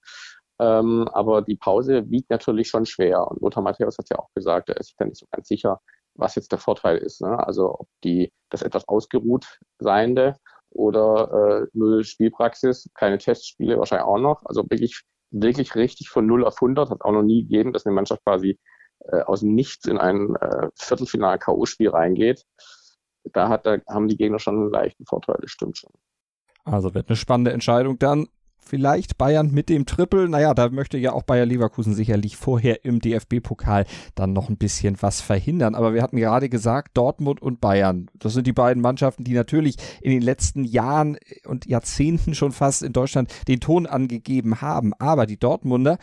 Ähm, 0.61 1.09
aber 1.13 1.43
die 1.43 1.57
Pause 1.57 2.11
wiegt 2.11 2.31
natürlich 2.31 2.69
schon 2.69 2.87
schwer. 2.87 3.27
Und 3.29 3.41
Lothar 3.41 3.63
Matthäus 3.63 3.97
hat 3.99 4.11
ja 4.11 4.19
auch 4.19 4.29
gesagt, 4.35 4.69
er 4.69 4.77
ist 4.77 4.89
sich 4.89 4.97
da 4.97 5.07
nicht 5.07 5.19
so 5.19 5.27
ganz 5.31 5.49
sicher, 5.49 5.81
was 6.15 6.35
jetzt 6.35 6.53
der 6.53 6.59
Vorteil 6.59 6.99
ist. 6.99 7.23
Ne? 7.23 7.39
Also 7.47 7.75
ob 7.81 7.89
die 8.05 8.31
das 8.51 8.63
etwas 8.63 8.87
ausgeruht 8.89 9.59
seiende 9.79 10.37
oder 10.71 11.63
äh, 11.63 11.67
null 11.73 12.05
Spielpraxis, 12.05 12.91
keine 12.95 13.19
Testspiele 13.19 13.79
wahrscheinlich 13.79 14.07
auch 14.07 14.19
noch. 14.19 14.43
Also 14.45 14.65
wirklich 14.69 15.03
wirklich 15.33 15.75
richtig 15.75 16.11
von 16.11 16.27
0 16.27 16.45
auf 16.45 16.57
100 16.57 16.91
hat 16.91 17.03
auch 17.03 17.13
noch 17.13 17.23
nie 17.23 17.43
gegeben, 17.43 17.73
dass 17.73 17.87
eine 17.87 17.95
Mannschaft 17.95 18.23
quasi 18.25 18.59
äh, 19.11 19.23
aus 19.23 19.41
dem 19.41 19.55
Nichts 19.55 19.87
in 19.87 19.99
ein 19.99 20.37
äh, 20.37 20.69
Viertelfinal-K.O.-Spiel 20.75 21.93
reingeht. 21.93 22.45
Da, 23.33 23.49
hat, 23.49 23.67
da 23.67 23.79
haben 23.89 24.09
die 24.09 24.17
Gegner 24.17 24.39
schon 24.39 24.57
einen 24.57 24.71
leichten 24.71 25.07
Vorteil, 25.07 25.37
das 25.41 25.51
stimmt 25.51 25.79
schon. 25.79 25.93
Also 26.65 26.95
wird 26.95 27.09
eine 27.09 27.17
spannende 27.17 27.53
Entscheidung 27.53 27.99
dann 27.99 28.29
vielleicht 28.65 29.19
Bayern 29.19 29.51
mit 29.51 29.69
dem 29.69 29.87
Triple. 29.87 30.29
Naja, 30.29 30.55
da 30.55 30.69
möchte 30.71 30.99
ja 30.99 31.13
auch 31.13 31.23
Bayer 31.23 31.47
Leverkusen 31.47 31.95
sicherlich 31.95 32.37
vorher 32.37 32.85
im 32.85 33.01
DFB-Pokal 33.01 33.85
dann 34.15 34.33
noch 34.33 34.49
ein 34.49 34.57
bisschen 34.57 34.97
was 35.01 35.21
verhindern. 35.21 35.75
Aber 35.75 35.95
wir 35.95 36.03
hatten 36.03 36.17
gerade 36.17 36.49
gesagt, 36.49 36.97
Dortmund 36.97 37.43
und 37.43 37.61
Bayern, 37.61 38.09
das 38.15 38.35
sind 38.35 38.47
die 38.47 38.53
beiden 38.53 38.83
Mannschaften, 38.83 39.25
die 39.25 39.35
natürlich 39.35 39.77
in 40.01 40.11
den 40.11 40.23
letzten 40.23 40.65
Jahren 40.65 41.19
und 41.45 41.67
Jahrzehnten 41.67 42.35
schon 42.35 42.53
fast 42.53 42.83
in 42.83 42.93
Deutschland 42.93 43.33
den 43.49 43.61
Ton 43.61 43.87
angegeben 43.87 44.61
haben. 44.61 44.95
Aber 44.95 45.27
die 45.27 45.39
Dortmunder, 45.39 45.99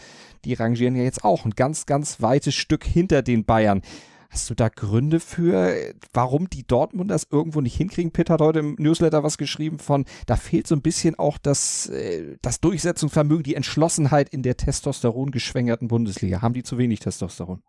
die 0.45 0.53
rangieren 0.53 0.95
ja 0.95 1.03
jetzt 1.03 1.23
auch 1.23 1.45
ein 1.45 1.51
ganz, 1.51 1.85
ganz 1.85 2.21
weites 2.21 2.55
Stück 2.55 2.83
hinter 2.83 3.21
den 3.21 3.45
Bayern. 3.45 3.81
Hast 4.29 4.47
du 4.49 4.53
da 4.53 4.69
Gründe 4.69 5.19
für, 5.19 5.75
warum 6.13 6.49
die 6.49 6.65
Dortmunders 6.65 7.27
irgendwo 7.31 7.61
nicht 7.61 7.75
hinkriegen? 7.75 8.11
Pitt 8.11 8.29
hat 8.29 8.41
heute 8.41 8.59
im 8.59 8.75
Newsletter 8.77 9.23
was 9.23 9.39
geschrieben 9.39 9.79
von, 9.79 10.05
da 10.27 10.35
fehlt 10.35 10.67
so 10.67 10.75
ein 10.75 10.83
bisschen 10.83 11.17
auch 11.17 11.39
das, 11.39 11.89
äh, 11.89 12.37
das 12.43 12.61
Durchsetzungsvermögen, 12.61 13.43
die 13.43 13.55
Entschlossenheit 13.55 14.29
in 14.29 14.43
der 14.43 14.55
Testosteron 14.55 15.31
geschwängerten 15.31 15.87
Bundesliga. 15.87 16.43
Haben 16.43 16.53
die 16.53 16.63
zu 16.63 16.77
wenig 16.77 16.99
Testosteron? 16.99 17.63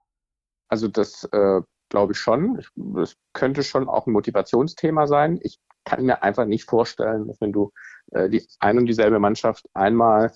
Also 0.69 0.87
das 0.87 1.25
äh, 1.33 1.63
glaube 1.89 2.13
ich 2.13 2.19
schon. 2.19 2.63
Das 2.77 3.17
könnte 3.33 3.63
schon 3.63 3.89
auch 3.89 4.07
ein 4.07 4.13
Motivationsthema 4.13 5.07
sein. 5.07 5.41
Ich 5.43 5.59
kann 5.85 6.05
mir 6.05 6.23
einfach 6.23 6.45
nicht 6.45 6.69
vorstellen, 6.69 7.27
dass 7.27 7.41
wenn 7.41 7.53
du 7.53 7.73
äh, 8.13 8.29
die 8.29 8.47
ein 8.59 8.77
und 8.77 8.87
dieselbe 8.87 9.19
Mannschaft 9.19 9.67
einmal 9.73 10.31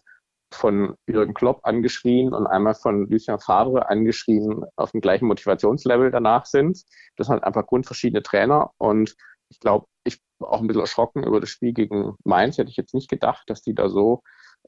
von 0.54 0.94
Jürgen 1.06 1.34
Klopp 1.34 1.60
angeschrien 1.62 2.32
und 2.32 2.46
einmal 2.46 2.74
von 2.74 3.08
Lucien 3.08 3.38
Favre 3.38 3.88
angeschrien 3.88 4.64
auf 4.76 4.92
dem 4.92 5.00
gleichen 5.00 5.26
Motivationslevel 5.26 6.10
danach 6.10 6.46
sind. 6.46 6.82
Das 7.16 7.26
sind 7.26 7.34
halt 7.34 7.44
einfach 7.44 7.66
grundverschiedene 7.66 8.22
Trainer 8.22 8.70
und 8.78 9.14
ich 9.48 9.60
glaube, 9.60 9.86
ich 10.04 10.20
war 10.38 10.50
auch 10.50 10.60
ein 10.60 10.66
bisschen 10.66 10.82
erschrocken 10.82 11.24
über 11.24 11.40
das 11.40 11.50
Spiel 11.50 11.72
gegen 11.72 12.14
Mainz. 12.24 12.58
Hätte 12.58 12.70
ich 12.70 12.76
jetzt 12.76 12.94
nicht 12.94 13.08
gedacht, 13.08 13.44
dass 13.48 13.62
die 13.62 13.74
da 13.74 13.88
so, 13.88 14.22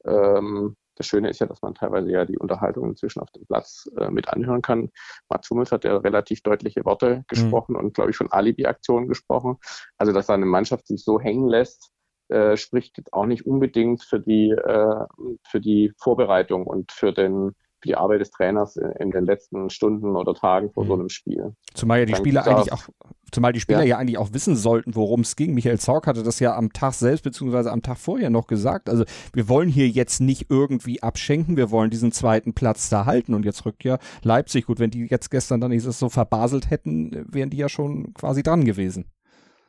ähm, 0.05 0.75
das 0.95 1.07
Schöne 1.07 1.29
ist 1.29 1.39
ja, 1.39 1.47
dass 1.47 1.61
man 1.61 1.75
teilweise 1.75 2.09
ja 2.09 2.25
die 2.25 2.37
Unterhaltung 2.37 2.89
inzwischen 2.89 3.19
auf 3.19 3.29
dem 3.31 3.45
Platz 3.45 3.89
äh, 3.97 4.09
mit 4.09 4.29
anhören 4.29 4.61
kann. 4.61 4.89
Mats 5.29 5.49
Hummels 5.49 5.71
hat 5.71 5.83
ja 5.83 5.97
relativ 5.97 6.41
deutliche 6.41 6.85
Worte 6.85 7.23
gesprochen 7.27 7.73
mhm. 7.73 7.79
und, 7.79 7.93
glaube 7.93 8.11
ich, 8.11 8.17
von 8.17 8.31
Alibi-Aktionen 8.31 9.07
gesprochen. 9.07 9.57
Also, 9.97 10.11
dass 10.11 10.27
da 10.27 10.33
eine 10.33 10.45
Mannschaft 10.45 10.87
sich 10.87 11.03
so 11.03 11.19
hängen 11.19 11.47
lässt, 11.47 11.91
äh, 12.29 12.57
spricht 12.57 12.97
jetzt 12.97 13.13
auch 13.13 13.25
nicht 13.25 13.45
unbedingt 13.45 14.03
für 14.03 14.19
die, 14.19 14.49
äh, 14.51 15.05
für 15.43 15.59
die 15.59 15.93
Vorbereitung 15.97 16.65
und 16.65 16.91
für 16.91 17.13
den 17.13 17.53
für 17.79 17.89
die 17.89 17.95
Arbeit 17.95 18.21
des 18.21 18.31
Trainers 18.31 18.75
in, 18.75 18.91
in 18.93 19.11
den 19.11 19.25
letzten 19.25 19.69
Stunden 19.69 20.15
oder 20.15 20.33
Tagen 20.33 20.71
vor 20.71 20.83
mhm. 20.83 20.87
so 20.87 20.93
einem 20.93 21.09
Spiel. 21.09 21.53
Zumal 21.73 21.99
ja 21.99 22.05
die 22.05 22.13
Dann 22.13 22.21
Spieler 22.21 22.47
eigentlich 22.47 22.73
auch, 22.73 22.83
zumal 23.31 23.53
die 23.53 23.59
Spieler 23.59 23.83
ja. 23.83 23.85
ja 23.85 23.97
eigentlich 23.97 24.17
auch 24.17 24.33
wissen 24.33 24.55
sollten, 24.55 24.95
worum 24.95 25.21
es 25.21 25.35
ging. 25.35 25.53
Michael 25.53 25.79
Zorc 25.79 26.07
hatte 26.07 26.23
das 26.23 26.39
ja 26.39 26.55
am 26.55 26.73
Tag 26.73 26.93
selbst 26.93 27.23
beziehungsweise 27.23 27.71
am 27.71 27.83
Tag 27.83 27.97
vorher 27.97 28.29
noch 28.29 28.47
gesagt. 28.47 28.89
Also 28.89 29.05
wir 29.33 29.47
wollen 29.47 29.69
hier 29.69 29.87
jetzt 29.87 30.19
nicht 30.19 30.47
irgendwie 30.49 31.03
abschenken, 31.03 31.57
wir 31.57 31.69
wollen 31.69 31.89
diesen 31.89 32.11
zweiten 32.11 32.53
Platz 32.53 32.89
da 32.89 33.05
halten. 33.05 33.33
Und 33.33 33.45
jetzt 33.45 33.65
rückt 33.65 33.83
ja 33.83 33.99
Leipzig. 34.23 34.65
Gut, 34.65 34.79
wenn 34.79 34.91
die 34.91 35.05
jetzt 35.05 35.29
gestern 35.29 35.61
dann 35.61 35.71
nicht 35.71 35.83
so 35.83 36.09
verbaselt 36.09 36.69
hätten, 36.69 37.25
wären 37.31 37.49
die 37.49 37.57
ja 37.57 37.69
schon 37.69 38.13
quasi 38.13 38.41
dran 38.41 38.65
gewesen. 38.65 39.05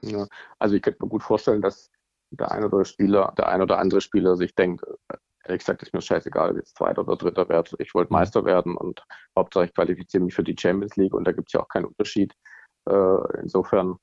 Ja, 0.00 0.26
also 0.58 0.76
ich 0.76 0.82
könnte 0.82 1.02
mir 1.02 1.08
gut 1.08 1.22
vorstellen, 1.22 1.60
dass 1.60 1.90
der 2.30 2.50
ein 2.50 2.64
oder 2.64 2.84
Spieler, 2.84 3.32
der 3.36 3.48
ein 3.48 3.62
oder 3.62 3.78
andere 3.78 4.00
Spieler 4.00 4.36
sich 4.36 4.54
denkt, 4.54 4.84
ehrlich 5.44 5.60
gesagt 5.60 5.82
ist 5.82 5.94
mir 5.94 6.00
scheißegal, 6.00 6.50
ob 6.50 6.56
jetzt 6.56 6.76
zweiter 6.76 7.02
oder 7.02 7.16
dritter 7.16 7.48
wird. 7.48 7.74
Ich 7.78 7.94
wollte 7.94 8.12
mhm. 8.12 8.18
Meister 8.18 8.44
werden 8.44 8.76
und 8.76 9.04
Hauptsache 9.36 9.66
ich 9.66 9.74
qualifiziere 9.74 10.22
mich 10.22 10.34
für 10.34 10.44
die 10.44 10.56
Champions 10.58 10.96
League 10.96 11.14
und 11.14 11.24
da 11.24 11.32
gibt 11.32 11.48
es 11.48 11.52
ja 11.54 11.60
auch 11.60 11.68
keinen 11.68 11.86
Unterschied. 11.86 12.34
Äh, 12.88 13.40
insofern 13.40 13.96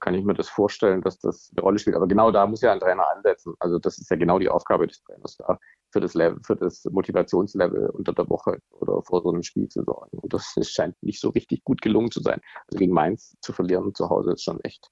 kann 0.00 0.14
ich 0.14 0.24
mir 0.24 0.34
das 0.34 0.48
vorstellen, 0.48 1.02
dass 1.02 1.18
das 1.18 1.50
eine 1.54 1.62
Rolle 1.62 1.78
spielt. 1.78 1.96
Aber 1.96 2.06
genau 2.06 2.30
da 2.30 2.46
muss 2.46 2.60
ja 2.60 2.72
ein 2.72 2.80
Trainer 2.80 3.04
ansetzen. 3.10 3.54
Also 3.58 3.78
das 3.78 3.98
ist 3.98 4.10
ja 4.10 4.16
genau 4.16 4.38
die 4.38 4.48
Aufgabe 4.48 4.86
des 4.86 5.02
Trainers, 5.02 5.36
da 5.36 5.58
für 5.90 6.00
das 6.00 6.14
Level, 6.14 6.40
für 6.44 6.56
das 6.56 6.84
Motivationslevel 6.84 7.90
unter 7.90 8.12
der 8.12 8.28
Woche 8.30 8.58
oder 8.70 9.02
vor 9.02 9.22
so 9.22 9.30
einem 9.30 9.42
Spiel 9.42 9.68
zu 9.68 9.82
sorgen. 9.82 10.18
Und 10.18 10.32
das 10.32 10.54
scheint 10.62 11.00
nicht 11.02 11.20
so 11.20 11.30
richtig 11.30 11.64
gut 11.64 11.82
gelungen 11.82 12.10
zu 12.10 12.20
sein. 12.22 12.40
Also 12.68 12.78
gegen 12.78 12.94
Mainz 12.94 13.36
zu 13.42 13.52
verlieren 13.52 13.94
zu 13.94 14.08
Hause 14.08 14.32
ist 14.32 14.44
schon 14.44 14.60
echt 14.60 14.88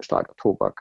starker 0.00 0.34
Tobak. 0.36 0.80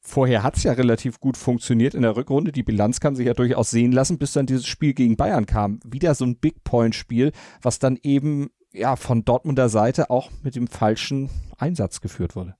Vorher 0.00 0.42
hat 0.42 0.56
es 0.56 0.62
ja 0.62 0.72
relativ 0.72 1.20
gut 1.20 1.36
funktioniert 1.36 1.94
in 1.94 2.02
der 2.02 2.16
Rückrunde. 2.16 2.52
Die 2.52 2.62
Bilanz 2.62 3.00
kann 3.00 3.16
sich 3.16 3.26
ja 3.26 3.34
durchaus 3.34 3.70
sehen 3.70 3.92
lassen, 3.92 4.18
bis 4.18 4.32
dann 4.32 4.46
dieses 4.46 4.66
Spiel 4.66 4.94
gegen 4.94 5.16
Bayern 5.16 5.46
kam. 5.46 5.80
Wieder 5.84 6.14
so 6.14 6.24
ein 6.24 6.38
Big 6.38 6.64
Point-Spiel, 6.64 7.32
was 7.62 7.78
dann 7.78 7.98
eben 8.02 8.50
ja 8.72 8.96
von 8.96 9.24
Dortmunder 9.24 9.68
Seite 9.68 10.10
auch 10.10 10.30
mit 10.42 10.54
dem 10.54 10.66
falschen 10.66 11.30
Einsatz 11.58 12.00
geführt 12.00 12.36
wurde. 12.36 12.56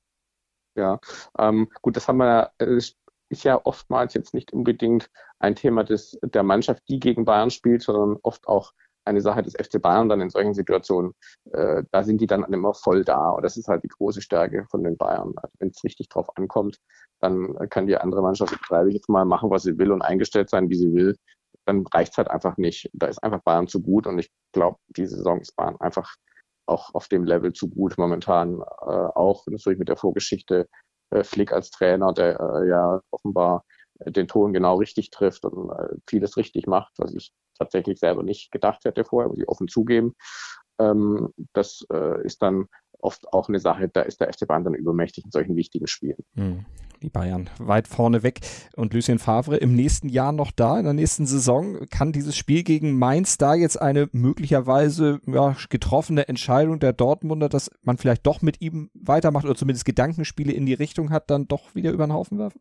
Ja, 0.75 1.01
ähm, 1.39 1.69
gut, 1.83 1.97
das 1.97 2.09
haben 2.09 2.19
wir, 2.19 2.53
äh, 2.59 2.77
ist 3.31 3.45
ja 3.45 3.61
oftmals 3.65 4.15
jetzt 4.15 4.35
nicht 4.35 4.53
unbedingt 4.53 5.11
ein 5.39 5.55
Thema 5.55 5.85
des, 5.85 6.19
der 6.23 6.43
Mannschaft, 6.43 6.83
die 6.89 6.99
gegen 6.99 7.25
Bayern 7.25 7.51
spielt, 7.51 7.83
sondern 7.83 8.19
oft 8.23 8.47
auch 8.49 8.73
eine 9.09 9.21
Sache 9.21 9.43
des 9.43 9.55
FC 9.55 9.81
Bayern 9.81 10.09
dann 10.09 10.21
in 10.21 10.31
solchen 10.31 10.55
Situationen. 10.55 11.13
Äh, 11.53 11.83
da 11.91 12.03
sind 12.05 12.21
die 12.21 12.27
dann 12.27 12.45
immer 12.45 12.75
voll 12.75 13.05
da. 13.05 13.31
Und 13.31 13.43
das 13.43 13.57
ist 13.57 13.69
halt 13.69 13.83
die 13.85 13.89
große 13.89 14.23
Stärke 14.23 14.67
von 14.71 14.85
den 14.85 14.97
Bayern. 14.97 15.33
Also 15.37 15.55
Wenn 15.59 15.71
es 15.71 15.83
richtig 15.85 16.09
drauf 16.09 16.29
ankommt, 16.37 16.79
dann 17.21 17.55
kann 17.71 17.87
die 17.87 17.97
andere 17.97 18.23
Mannschaft, 18.23 18.55
treibe 18.67 18.89
ich 18.91 18.97
jetzt 18.97 19.09
mal, 19.09 19.25
machen, 19.25 19.51
was 19.51 19.63
sie 19.63 19.79
will 19.79 19.93
und 19.93 20.03
eingestellt 20.03 20.51
sein, 20.51 20.69
wie 20.71 20.77
sie 20.77 20.93
will. 20.93 21.17
Dann 21.67 21.85
reicht 21.87 22.13
es 22.13 22.19
halt 22.19 22.31
einfach 22.31 22.57
nicht. 22.57 22.89
Da 22.93 23.07
ist 23.09 23.23
einfach 23.23 23.41
Bayern 23.43 23.67
zu 23.67 23.83
gut. 23.83 24.07
Und 24.07 24.19
ich 24.19 24.31
glaube, 24.53 24.79
diese 24.89 25.17
Saison 25.17 25.41
ist 25.41 25.57
Bayern 25.57 25.77
einfach 25.81 26.15
auch 26.67 26.95
auf 26.95 27.09
dem 27.09 27.25
Level 27.25 27.53
zu 27.53 27.69
gut 27.69 27.97
momentan. 27.99 28.61
Äh, 28.61 28.85
auch 28.85 29.47
natürlich 29.47 29.79
mit 29.79 29.89
der 29.89 29.97
Vorgeschichte 29.97 30.69
äh, 31.11 31.25
Flick 31.25 31.53
als 31.53 31.71
Trainer, 31.71 32.13
der 32.13 32.39
äh, 32.41 32.69
ja 32.69 33.01
offenbar 33.11 33.65
den 34.05 34.29
Ton 34.29 34.53
genau 34.53 34.77
richtig 34.77 35.11
trifft 35.11 35.45
und 35.45 35.71
äh, 35.71 35.97
vieles 36.07 36.37
richtig 36.37 36.67
macht, 36.67 36.95
was 36.99 37.15
ich 37.15 37.33
tatsächlich 37.59 37.99
selber 37.99 38.23
nicht 38.23 38.53
gedacht 38.53 38.85
hätte 38.85 39.05
vorher, 39.05 39.29
muss 39.29 39.39
ich 39.39 39.49
offen 39.49 39.69
zugeben. 39.69 40.15
Ähm, 40.79 41.31
das 41.53 41.85
äh, 41.93 42.25
ist 42.25 42.43
dann 42.43 42.67
oft 43.01 43.33
auch 43.33 43.49
eine 43.49 43.61
Sache, 43.61 43.89
da 43.89 44.03
ist 44.03 44.21
der 44.21 44.33
FC 44.33 44.47
Bayern 44.47 44.65
dann 44.65 44.75
übermächtig 44.75 45.25
in 45.25 45.31
solchen 45.31 45.57
wichtigen 45.57 45.87
Spielen. 45.87 46.19
Hm, 46.35 46.65
die 47.03 47.11
Bayern 47.11 47.49
weit 47.59 47.87
vorne 47.87 48.23
weg 48.23 48.41
und 48.77 48.93
Lucien 48.93 49.19
Favre 49.19 49.57
im 49.57 49.75
nächsten 49.75 50.09
Jahr 50.09 50.33
noch 50.33 50.51
da, 50.51 50.79
in 50.79 50.85
der 50.85 50.95
nächsten 50.95 51.27
Saison. 51.27 51.87
Kann 51.91 52.13
dieses 52.13 52.37
Spiel 52.37 52.65
gegen 52.65 52.99
Mainz 52.99 53.39
da 53.39 53.55
jetzt 53.55 53.81
eine 53.81 54.09
möglicherweise 54.13 55.21
ja, 55.27 55.57
getroffene 55.69 56.29
Entscheidung 56.29 56.81
der 56.81 56.93
Dortmunder, 56.93 57.49
dass 57.49 57.71
man 57.83 57.99
vielleicht 57.99 58.27
doch 58.27 58.43
mit 58.43 58.61
ihm 58.61 58.91
weitermacht 58.95 59.45
oder 59.45 59.55
zumindest 59.55 59.85
Gedankenspiele 59.85 60.53
in 60.53 60.67
die 60.67 60.75
Richtung 60.75 61.11
hat, 61.11 61.31
dann 61.31 61.47
doch 61.47 61.75
wieder 61.75 61.93
über 61.93 62.07
den 62.07 62.13
Haufen 62.13 62.39
werfen? 62.39 62.61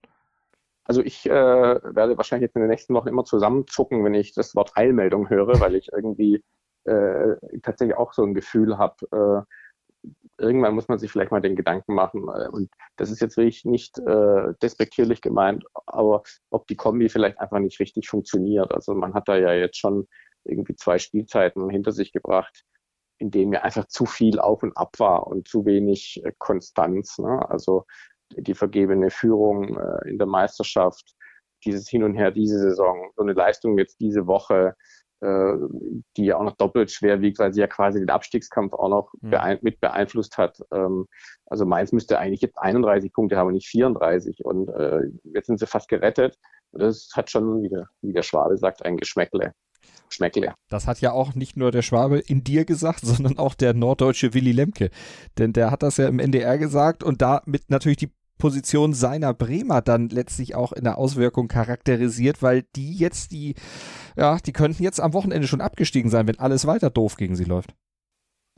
Also 0.87 1.01
ich 1.01 1.25
äh, 1.25 1.31
werde 1.31 2.17
wahrscheinlich 2.17 2.47
jetzt 2.47 2.55
in 2.55 2.61
den 2.61 2.69
nächsten 2.69 2.93
Wochen 2.93 3.09
immer 3.09 3.25
zusammenzucken, 3.25 4.05
wenn 4.05 4.13
ich 4.13 4.33
das 4.33 4.55
Wort 4.55 4.71
Eilmeldung 4.75 5.29
höre, 5.29 5.59
weil 5.59 5.75
ich 5.75 5.89
irgendwie 5.91 6.43
äh, 6.85 7.35
tatsächlich 7.61 7.97
auch 7.97 8.13
so 8.13 8.23
ein 8.23 8.33
Gefühl 8.33 8.77
habe, 8.77 8.95
äh, 9.11 10.11
irgendwann 10.37 10.75
muss 10.75 10.87
man 10.87 10.97
sich 10.97 11.11
vielleicht 11.11 11.31
mal 11.31 11.41
den 11.41 11.57
Gedanken 11.57 11.93
machen, 11.93 12.29
äh, 12.29 12.47
und 12.47 12.69
das 12.95 13.11
ist 13.11 13.19
jetzt 13.19 13.35
wirklich 13.35 13.65
nicht 13.65 13.99
äh, 13.99 14.53
despektierlich 14.61 15.21
gemeint, 15.21 15.65
aber 15.85 16.23
ob 16.51 16.67
die 16.67 16.77
Kombi 16.77 17.09
vielleicht 17.09 17.39
einfach 17.39 17.59
nicht 17.59 17.79
richtig 17.81 18.07
funktioniert. 18.07 18.73
Also 18.73 18.93
man 18.93 19.13
hat 19.13 19.27
da 19.27 19.35
ja 19.35 19.51
jetzt 19.53 19.77
schon 19.77 20.07
irgendwie 20.45 20.75
zwei 20.75 20.99
Spielzeiten 20.99 21.69
hinter 21.69 21.91
sich 21.91 22.13
gebracht, 22.13 22.63
in 23.17 23.31
denen 23.31 23.51
ja 23.51 23.63
einfach 23.63 23.87
zu 23.87 24.05
viel 24.05 24.39
auf 24.39 24.63
und 24.63 24.77
ab 24.77 24.99
war 24.99 25.27
und 25.27 25.49
zu 25.49 25.65
wenig 25.65 26.21
äh, 26.23 26.31
Konstanz. 26.37 27.17
Ne? 27.17 27.45
Also 27.49 27.85
die 28.35 28.53
vergebene 28.53 29.09
Führung 29.09 29.77
äh, 29.77 30.09
in 30.09 30.17
der 30.17 30.27
Meisterschaft, 30.27 31.15
dieses 31.65 31.87
Hin 31.89 32.03
und 32.03 32.15
Her 32.15 32.31
diese 32.31 32.59
Saison, 32.59 33.11
so 33.15 33.23
eine 33.23 33.33
Leistung 33.33 33.77
jetzt 33.77 33.99
diese 33.99 34.27
Woche, 34.27 34.75
äh, 35.21 35.53
die 36.15 36.25
ja 36.25 36.37
auch 36.37 36.43
noch 36.43 36.57
doppelt 36.57 36.91
schwer 36.91 37.21
wiegt, 37.21 37.39
weil 37.39 37.53
sie 37.53 37.61
ja 37.61 37.67
quasi 37.67 37.99
den 37.99 38.09
Abstiegskampf 38.09 38.73
auch 38.73 38.89
noch 38.89 39.13
mhm. 39.21 39.31
beein 39.31 39.59
mit 39.61 39.79
beeinflusst 39.79 40.37
hat. 40.37 40.59
Ähm, 40.71 41.07
also 41.47 41.65
Mainz 41.65 41.91
müsste 41.91 42.19
eigentlich 42.19 42.41
jetzt 42.41 42.57
31 42.57 43.11
Punkte 43.13 43.37
haben, 43.37 43.51
nicht 43.51 43.67
34 43.67 44.45
und 44.45 44.69
äh, 44.69 45.01
jetzt 45.23 45.47
sind 45.47 45.59
sie 45.59 45.67
fast 45.67 45.89
gerettet. 45.89 46.37
Das 46.71 47.09
hat 47.15 47.31
schon, 47.31 47.63
wie 47.63 47.69
der, 47.69 47.87
wie 48.01 48.13
der 48.13 48.23
Schwabe 48.23 48.57
sagt, 48.57 48.85
ein 48.85 48.97
Geschmäckle. 48.97 49.53
Schmeckle. 50.09 50.53
Das 50.69 50.87
hat 50.87 51.01
ja 51.01 51.11
auch 51.11 51.35
nicht 51.35 51.57
nur 51.57 51.71
der 51.71 51.81
Schwabe 51.81 52.19
in 52.19 52.43
dir 52.43 52.65
gesagt, 52.65 52.99
sondern 53.03 53.37
auch 53.37 53.55
der 53.55 53.73
norddeutsche 53.73 54.33
Willy 54.33 54.51
Lemke. 54.51 54.89
Denn 55.37 55.53
der 55.53 55.71
hat 55.71 55.83
das 55.83 55.97
ja 55.97 56.07
im 56.07 56.19
NDR 56.19 56.57
gesagt 56.57 57.03
und 57.03 57.21
damit 57.21 57.69
natürlich 57.69 57.97
die 57.97 58.11
Position 58.37 58.93
seiner 58.93 59.33
Bremer 59.33 59.81
dann 59.81 60.09
letztlich 60.09 60.55
auch 60.55 60.71
in 60.71 60.83
der 60.83 60.97
Auswirkung 60.97 61.47
charakterisiert, 61.47 62.41
weil 62.41 62.63
die 62.75 62.95
jetzt 62.95 63.31
die, 63.31 63.55
ja, 64.15 64.37
die 64.37 64.53
könnten 64.53 64.83
jetzt 64.83 64.99
am 64.99 65.13
Wochenende 65.13 65.47
schon 65.47 65.61
abgestiegen 65.61 66.11
sein, 66.11 66.27
wenn 66.27 66.39
alles 66.39 66.67
weiter 66.67 66.89
doof 66.89 67.17
gegen 67.17 67.35
sie 67.35 67.45
läuft. 67.45 67.73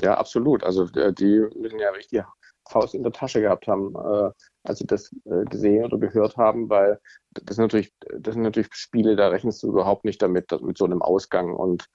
Ja, 0.01 0.17
absolut. 0.17 0.63
Also 0.63 0.85
äh, 0.95 1.13
die 1.13 1.45
müssen 1.57 1.79
ja 1.79 1.89
richtig 1.91 2.23
Faust 2.69 2.95
in 2.95 3.03
der 3.03 3.11
Tasche 3.11 3.41
gehabt 3.41 3.67
haben, 3.67 3.95
äh, 3.95 4.31
als 4.63 4.79
sie 4.79 4.88
das 4.88 5.11
äh, 5.25 5.45
gesehen 5.45 5.85
oder 5.85 5.97
gehört 5.97 6.38
haben, 6.38 6.69
weil 6.69 6.99
das 7.31 7.55
sind 7.55 7.65
natürlich, 7.65 7.93
das 8.17 8.33
sind 8.35 8.43
natürlich 8.43 8.73
Spiele, 8.73 9.15
da 9.15 9.29
rechnest 9.29 9.63
du 9.63 9.67
überhaupt 9.67 10.05
nicht 10.05 10.21
damit, 10.21 10.51
mit 10.61 10.77
so 10.77 10.85
einem 10.85 11.01
Ausgang. 11.01 11.53
Und 11.53 11.85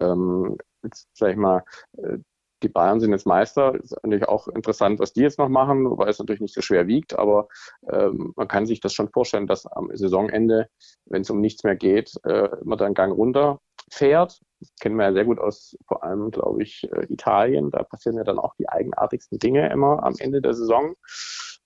ähm, 0.00 0.56
jetzt 0.82 1.08
sag 1.14 1.30
ich 1.30 1.36
mal, 1.36 1.62
äh, 1.98 2.18
die 2.62 2.68
Bayern 2.68 3.00
sind 3.00 3.12
jetzt 3.12 3.26
Meister. 3.26 3.74
Ist 3.74 3.96
natürlich 4.02 4.28
auch 4.28 4.48
interessant, 4.48 4.98
was 4.98 5.12
die 5.12 5.22
jetzt 5.22 5.38
noch 5.38 5.48
machen, 5.48 5.98
weil 5.98 6.08
es 6.08 6.18
natürlich 6.18 6.40
nicht 6.40 6.54
so 6.54 6.62
schwer 6.62 6.86
wiegt. 6.86 7.18
Aber 7.18 7.48
ähm, 7.90 8.32
man 8.36 8.48
kann 8.48 8.66
sich 8.66 8.80
das 8.80 8.94
schon 8.94 9.08
vorstellen, 9.08 9.46
dass 9.46 9.66
am 9.66 9.90
Saisonende, 9.94 10.68
wenn 11.06 11.22
es 11.22 11.30
um 11.30 11.40
nichts 11.40 11.64
mehr 11.64 11.76
geht, 11.76 12.12
äh, 12.24 12.48
man 12.64 12.78
dann 12.78 12.94
Gang 12.94 13.14
runter 13.14 13.60
fährt. 13.90 14.40
Das 14.60 14.74
kennen 14.80 14.96
wir 14.96 15.04
ja 15.04 15.12
sehr 15.12 15.24
gut 15.24 15.38
aus, 15.38 15.76
vor 15.86 16.02
allem, 16.02 16.30
glaube 16.30 16.62
ich, 16.62 16.88
äh, 16.92 17.06
Italien. 17.12 17.70
Da 17.70 17.82
passieren 17.82 18.16
ja 18.16 18.24
dann 18.24 18.38
auch 18.38 18.54
die 18.58 18.68
eigenartigsten 18.68 19.38
Dinge 19.38 19.70
immer 19.70 20.02
am 20.02 20.14
Ende 20.18 20.40
der 20.40 20.54
Saison. 20.54 20.94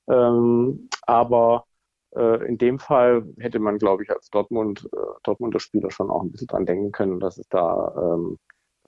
Ähm, 0.08 0.88
aber 1.06 1.64
äh, 2.16 2.46
in 2.46 2.58
dem 2.58 2.78
Fall 2.78 3.24
hätte 3.38 3.60
man, 3.60 3.78
glaube 3.78 4.02
ich, 4.02 4.10
als 4.10 4.30
Dortmund, 4.30 4.88
äh, 4.92 4.96
Dortmunder 5.22 5.60
Spieler 5.60 5.90
schon 5.90 6.10
auch 6.10 6.22
ein 6.22 6.32
bisschen 6.32 6.48
dran 6.48 6.66
denken 6.66 6.92
können, 6.92 7.20
dass 7.20 7.38
es 7.38 7.48
da 7.48 7.94
ähm, 7.96 8.38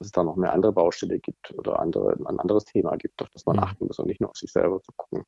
dass 0.03 0.09
es 0.09 0.13
da 0.13 0.25
noch 0.25 0.37
eine 0.37 0.51
andere 0.51 0.73
Baustelle 0.73 1.21
gibt 1.21 1.55
oder 1.57 1.79
andere, 1.79 2.17
ein 2.27 2.41
anderes 2.41 2.65
Thema 2.65 2.97
gibt, 2.97 3.23
auf 3.23 3.29
das 3.31 3.47
man 3.47 3.57
mhm. 3.57 3.63
achten 3.63 3.87
muss 3.87 3.99
und 4.01 4.09
nicht 4.09 4.21
nur 4.21 4.31
auf 4.31 4.37
sich 4.37 4.51
selber 4.51 4.81
zu 4.83 4.91
gucken. 4.97 5.25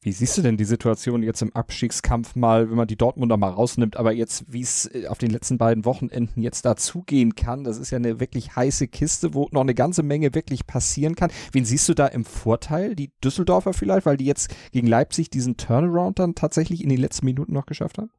Wie 0.00 0.12
siehst 0.12 0.38
du 0.38 0.42
denn 0.42 0.56
die 0.56 0.64
Situation 0.64 1.22
jetzt 1.22 1.42
im 1.42 1.54
Abstiegskampf 1.54 2.36
mal, 2.36 2.70
wenn 2.70 2.76
man 2.76 2.86
die 2.86 2.96
Dortmunder 2.96 3.36
mal 3.36 3.50
rausnimmt, 3.50 3.96
aber 3.96 4.12
jetzt, 4.12 4.44
wie 4.52 4.60
es 4.60 4.86
äh, 4.94 5.08
auf 5.08 5.18
den 5.18 5.30
letzten 5.30 5.58
beiden 5.58 5.84
Wochenenden 5.84 6.40
jetzt 6.40 6.64
dazugehen 6.64 7.34
kann, 7.34 7.64
das 7.64 7.78
ist 7.78 7.90
ja 7.90 7.96
eine 7.96 8.20
wirklich 8.20 8.54
heiße 8.54 8.86
Kiste, 8.88 9.34
wo 9.34 9.48
noch 9.50 9.62
eine 9.62 9.74
ganze 9.74 10.04
Menge 10.04 10.34
wirklich 10.34 10.66
passieren 10.66 11.16
kann. 11.16 11.32
Wen 11.50 11.64
siehst 11.64 11.88
du 11.88 11.94
da 11.94 12.06
im 12.06 12.24
Vorteil? 12.24 12.94
Die 12.94 13.10
Düsseldorfer 13.24 13.72
vielleicht, 13.72 14.06
weil 14.06 14.16
die 14.16 14.26
jetzt 14.26 14.54
gegen 14.70 14.86
Leipzig 14.86 15.30
diesen 15.30 15.56
Turnaround 15.56 16.20
dann 16.20 16.34
tatsächlich 16.36 16.82
in 16.82 16.88
den 16.88 16.98
letzten 16.98 17.26
Minuten 17.26 17.52
noch 17.52 17.66
geschafft 17.66 17.98
haben? 17.98 18.10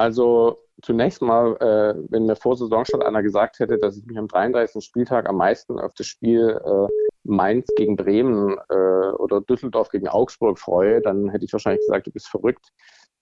Also 0.00 0.56
zunächst 0.80 1.20
mal, 1.20 1.56
äh, 1.60 1.94
wenn 2.08 2.24
mir 2.24 2.34
vor 2.34 2.56
Saisonstart 2.56 3.04
einer 3.04 3.22
gesagt 3.22 3.58
hätte, 3.58 3.76
dass 3.76 3.98
ich 3.98 4.06
mich 4.06 4.16
am 4.16 4.28
33. 4.28 4.82
Spieltag 4.82 5.28
am 5.28 5.36
meisten 5.36 5.78
auf 5.78 5.92
das 5.92 6.06
Spiel 6.06 6.58
äh, 6.64 6.86
Mainz 7.22 7.68
gegen 7.76 7.96
Bremen 7.96 8.56
äh, 8.70 9.10
oder 9.18 9.42
Düsseldorf 9.42 9.90
gegen 9.90 10.08
Augsburg 10.08 10.58
freue, 10.58 11.02
dann 11.02 11.28
hätte 11.28 11.44
ich 11.44 11.52
wahrscheinlich 11.52 11.82
gesagt, 11.82 12.06
du 12.06 12.12
bist 12.12 12.28
verrückt. 12.28 12.66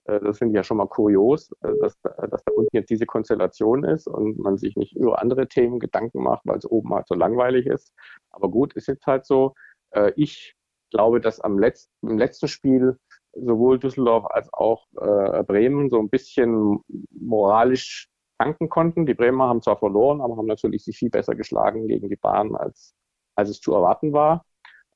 Äh, 0.05 0.21
das 0.21 0.37
finde 0.37 0.53
ich 0.53 0.55
ja 0.55 0.63
schon 0.63 0.77
mal 0.77 0.87
kurios, 0.87 1.51
äh, 1.63 1.73
dass, 1.81 1.99
dass 2.01 2.43
da 2.45 2.51
unten 2.55 2.73
jetzt 2.73 2.89
diese 2.89 3.05
Konstellation 3.05 3.83
ist 3.83 4.07
und 4.07 4.39
man 4.39 4.57
sich 4.57 4.77
nicht 4.77 4.95
über 4.95 5.21
andere 5.21 5.49
Themen 5.49 5.79
Gedanken 5.79 6.23
macht, 6.23 6.43
weil 6.45 6.59
es 6.59 6.65
oben 6.65 6.93
halt 6.93 7.09
so 7.09 7.15
langweilig 7.15 7.65
ist. 7.65 7.91
Aber 8.31 8.47
gut, 8.49 8.73
ist 8.75 8.87
jetzt 8.87 9.05
halt 9.05 9.25
so. 9.25 9.53
Äh, 9.91 10.13
ich 10.15 10.55
glaube, 10.91 11.19
dass 11.19 11.41
am 11.41 11.59
letzten, 11.59 12.07
im 12.07 12.17
letzten 12.17 12.47
Spiel 12.47 12.97
sowohl 13.33 13.79
Düsseldorf 13.79 14.25
als 14.29 14.51
auch 14.53 14.87
äh, 14.99 15.43
Bremen 15.43 15.89
so 15.89 15.99
ein 15.99 16.09
bisschen 16.09 16.79
moralisch 17.11 18.09
tanken 18.37 18.69
konnten. 18.69 19.05
Die 19.05 19.13
Bremer 19.13 19.47
haben 19.47 19.61
zwar 19.61 19.77
verloren, 19.77 20.21
aber 20.21 20.37
haben 20.37 20.47
natürlich 20.47 20.83
sich 20.83 20.97
viel 20.97 21.09
besser 21.09 21.35
geschlagen 21.35 21.87
gegen 21.87 22.09
die 22.09 22.15
Bahn, 22.15 22.55
als, 22.55 22.95
als 23.35 23.49
es 23.49 23.59
zu 23.59 23.73
erwarten 23.73 24.13
war. 24.13 24.45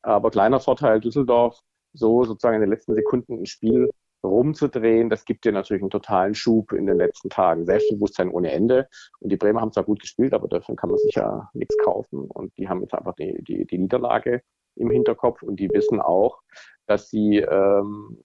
Aber 0.02 0.32
kleiner 0.32 0.60
Vorteil 0.60 1.00
Düsseldorf, 1.00 1.60
so 1.94 2.24
sozusagen 2.24 2.56
in 2.56 2.62
den 2.62 2.70
letzten 2.70 2.96
Sekunden 2.96 3.42
ein 3.42 3.46
Spiel 3.46 3.90
rumzudrehen, 4.24 5.10
das 5.10 5.26
gibt 5.26 5.44
dir 5.44 5.52
natürlich 5.52 5.84
einen 5.84 5.90
totalen 5.90 6.34
Schub 6.34 6.72
in 6.72 6.86
den 6.86 6.98
letzten 6.98 7.30
Tagen. 7.30 7.66
Selbstbewusstsein 7.66 8.30
ohne 8.30 8.52
Ende. 8.52 8.88
Und 9.20 9.32
die 9.32 9.38
Bremer 9.38 9.62
haben 9.62 9.74
zwar 9.74 9.84
gut 9.84 10.00
gespielt, 10.00 10.34
aber 10.34 10.48
davon 10.48 10.76
kann 10.78 10.90
man 10.90 11.00
sich 11.00 11.16
ja 11.16 11.50
nichts 11.54 11.78
kaufen. 11.78 12.30
Und 12.30 12.58
die 12.58 12.70
haben 12.70 12.82
jetzt 12.82 12.94
einfach 12.94 13.16
die, 13.16 13.44
die, 13.44 13.66
die 13.66 13.78
Niederlage 13.78 14.42
im 14.76 14.90
Hinterkopf 14.90 15.42
und 15.44 15.60
die 15.60 15.70
wissen 15.70 16.02
auch, 16.02 16.42
dass 16.88 17.10
sie 17.10 17.38
ähm, 17.38 18.22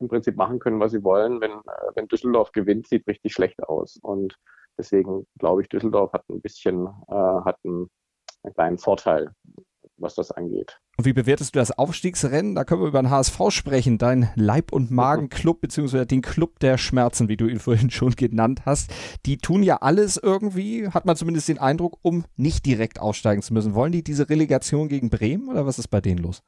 im 0.00 0.08
Prinzip 0.08 0.36
machen 0.36 0.58
können, 0.58 0.80
was 0.80 0.92
sie 0.92 1.04
wollen. 1.04 1.40
Wenn, 1.40 1.52
äh, 1.52 1.90
wenn 1.94 2.08
Düsseldorf 2.08 2.52
gewinnt, 2.52 2.88
sieht 2.88 3.06
richtig 3.06 3.32
schlecht 3.32 3.62
aus. 3.62 3.98
Und 4.02 4.36
deswegen 4.78 5.26
glaube 5.38 5.62
ich, 5.62 5.68
Düsseldorf 5.68 6.12
hat 6.12 6.28
ein 6.28 6.40
bisschen, 6.40 6.86
äh, 7.08 7.14
hat 7.14 7.58
einen, 7.64 7.90
einen 8.42 8.54
kleinen 8.54 8.78
Vorteil 8.78 9.32
was 10.00 10.14
das 10.14 10.30
angeht. 10.30 10.80
Und 10.96 11.04
wie 11.04 11.12
bewertest 11.12 11.54
du 11.54 11.58
das 11.58 11.76
Aufstiegsrennen? 11.76 12.54
Da 12.54 12.64
können 12.64 12.82
wir 12.82 12.88
über 12.88 13.02
den 13.02 13.10
HSV 13.10 13.38
sprechen, 13.50 13.98
dein 13.98 14.30
Leib- 14.34 14.72
und 14.72 14.90
Magenclub, 14.90 15.60
beziehungsweise 15.60 16.06
den 16.06 16.22
Club 16.22 16.58
der 16.60 16.78
Schmerzen, 16.78 17.28
wie 17.28 17.36
du 17.36 17.46
ihn 17.46 17.58
vorhin 17.60 17.90
schon 17.90 18.12
genannt 18.12 18.62
hast. 18.66 18.90
Die 19.26 19.38
tun 19.38 19.62
ja 19.62 19.76
alles 19.76 20.16
irgendwie, 20.16 20.88
hat 20.88 21.06
man 21.06 21.16
zumindest 21.16 21.48
den 21.48 21.58
Eindruck, 21.58 21.98
um 22.02 22.24
nicht 22.36 22.66
direkt 22.66 23.00
aussteigen 23.00 23.42
zu 23.42 23.54
müssen. 23.54 23.74
Wollen 23.74 23.92
die 23.92 24.04
diese 24.04 24.28
Relegation 24.28 24.88
gegen 24.88 25.10
Bremen 25.10 25.48
oder 25.48 25.66
was 25.66 25.78
ist 25.78 25.88
bei 25.88 26.00
denen 26.00 26.22
los? 26.22 26.42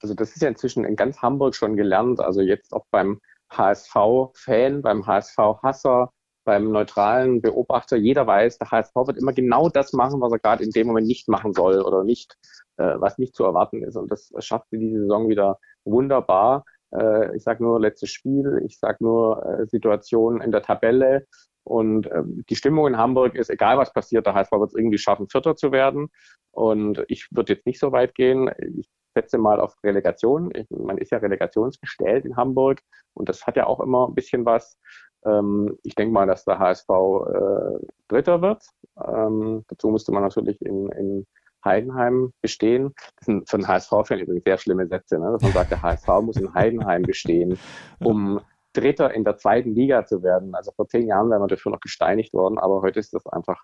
Also 0.00 0.14
das 0.14 0.32
ist 0.32 0.42
ja 0.42 0.48
inzwischen 0.48 0.84
in 0.84 0.96
ganz 0.96 1.22
Hamburg 1.22 1.54
schon 1.54 1.76
gelernt, 1.76 2.20
also 2.20 2.40
jetzt 2.40 2.72
auch 2.72 2.86
beim 2.90 3.20
HSV-Fan, 3.50 4.82
beim 4.82 5.06
HSV-Hasser, 5.06 6.10
beim 6.44 6.70
neutralen 6.70 7.40
Beobachter. 7.40 7.96
Jeder 7.96 8.26
weiß, 8.26 8.58
der 8.58 8.70
HSV 8.70 8.94
wird 8.94 9.18
immer 9.18 9.32
genau 9.32 9.68
das 9.68 9.92
machen, 9.92 10.20
was 10.20 10.32
er 10.32 10.38
gerade 10.38 10.64
in 10.64 10.70
dem 10.70 10.86
Moment 10.86 11.06
nicht 11.06 11.28
machen 11.28 11.52
soll 11.52 11.80
oder 11.82 12.04
nicht, 12.04 12.36
äh, 12.76 12.94
was 12.98 13.18
nicht 13.18 13.34
zu 13.34 13.44
erwarten 13.44 13.82
ist. 13.82 13.96
Und 13.96 14.10
das 14.10 14.32
schafft 14.38 14.68
sie 14.70 14.78
diese 14.78 15.00
Saison 15.00 15.28
wieder 15.28 15.58
wunderbar. 15.84 16.64
Äh, 16.94 17.36
ich 17.36 17.42
sage 17.42 17.62
nur 17.62 17.80
letztes 17.80 18.10
Spiel, 18.10 18.62
ich 18.66 18.78
sage 18.78 18.98
nur 19.00 19.44
äh, 19.44 19.66
Situation 19.66 20.40
in 20.40 20.52
der 20.52 20.62
Tabelle. 20.62 21.26
Und 21.64 22.06
äh, 22.08 22.22
die 22.50 22.56
Stimmung 22.56 22.88
in 22.88 22.96
Hamburg 22.96 23.34
ist, 23.34 23.50
egal 23.50 23.78
was 23.78 23.92
passiert, 23.92 24.26
der 24.26 24.34
HSV 24.34 24.52
wird 24.52 24.70
es 24.70 24.76
irgendwie 24.76 24.98
schaffen, 24.98 25.28
Vierter 25.28 25.54
zu 25.54 25.70
werden. 25.72 26.08
Und 26.50 27.04
ich 27.08 27.28
würde 27.30 27.54
jetzt 27.54 27.66
nicht 27.66 27.78
so 27.78 27.92
weit 27.92 28.14
gehen. 28.14 28.50
Ich 28.78 28.88
setze 29.14 29.38
mal 29.38 29.60
auf 29.60 29.74
Relegation. 29.84 30.50
Ich, 30.54 30.68
man 30.70 30.98
ist 30.98 31.12
ja 31.12 31.18
relegationsgestellt 31.18 32.24
in 32.24 32.36
Hamburg 32.36 32.80
und 33.14 33.28
das 33.28 33.46
hat 33.46 33.56
ja 33.56 33.66
auch 33.66 33.80
immer 33.80 34.08
ein 34.08 34.14
bisschen 34.14 34.44
was. 34.44 34.78
Ähm, 35.24 35.78
ich 35.82 35.94
denke 35.94 36.12
mal, 36.12 36.26
dass 36.26 36.44
der 36.44 36.58
HSV 36.58 36.88
äh, 36.88 37.86
Dritter 38.08 38.42
wird. 38.42 38.64
Ähm, 38.96 39.64
dazu 39.68 39.88
müsste 39.88 40.12
man 40.12 40.22
natürlich 40.22 40.60
in, 40.62 40.88
in 40.90 41.26
Heidenheim 41.64 42.32
bestehen. 42.40 42.94
Das 43.16 43.26
sind 43.26 43.48
für 43.48 43.56
einen 43.56 43.68
HSV-Fan 43.68 44.20
übrigens 44.20 44.44
sehr 44.44 44.58
schlimme 44.58 44.86
Sätze, 44.86 45.18
ne? 45.18 45.32
dass 45.32 45.42
man 45.42 45.52
sagt, 45.52 45.70
der 45.70 45.82
HSV 45.82 46.08
muss 46.22 46.36
in 46.36 46.52
Heidenheim 46.54 47.02
bestehen, 47.02 47.58
um 48.00 48.40
Dritter 48.72 49.12
in 49.12 49.24
der 49.24 49.36
zweiten 49.36 49.74
Liga 49.74 50.04
zu 50.04 50.22
werden. 50.22 50.54
Also 50.54 50.72
vor 50.72 50.88
zehn 50.88 51.06
Jahren 51.06 51.30
wären 51.30 51.42
wir 51.42 51.48
dafür 51.48 51.72
noch 51.72 51.80
gesteinigt 51.80 52.32
worden, 52.32 52.58
aber 52.58 52.82
heute 52.82 53.00
ist 53.00 53.12
das 53.12 53.26
einfach, 53.26 53.62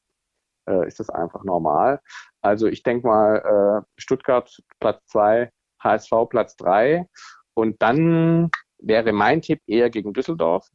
äh, 0.68 0.86
ist 0.86 1.00
das 1.00 1.10
einfach 1.10 1.44
normal. 1.44 2.00
Also 2.42 2.66
ich 2.66 2.82
denke 2.82 3.06
mal, 3.06 3.82
äh, 3.82 3.86
Stuttgart 3.96 4.54
Platz 4.80 5.04
zwei, 5.06 5.50
HSV 5.82 6.10
Platz 6.28 6.56
drei 6.56 7.06
und 7.54 7.80
dann 7.82 8.50
wäre 8.80 9.12
mein 9.12 9.42
Tipp 9.42 9.60
eher 9.66 9.90
gegen 9.90 10.12
Düsseldorf. 10.12 10.68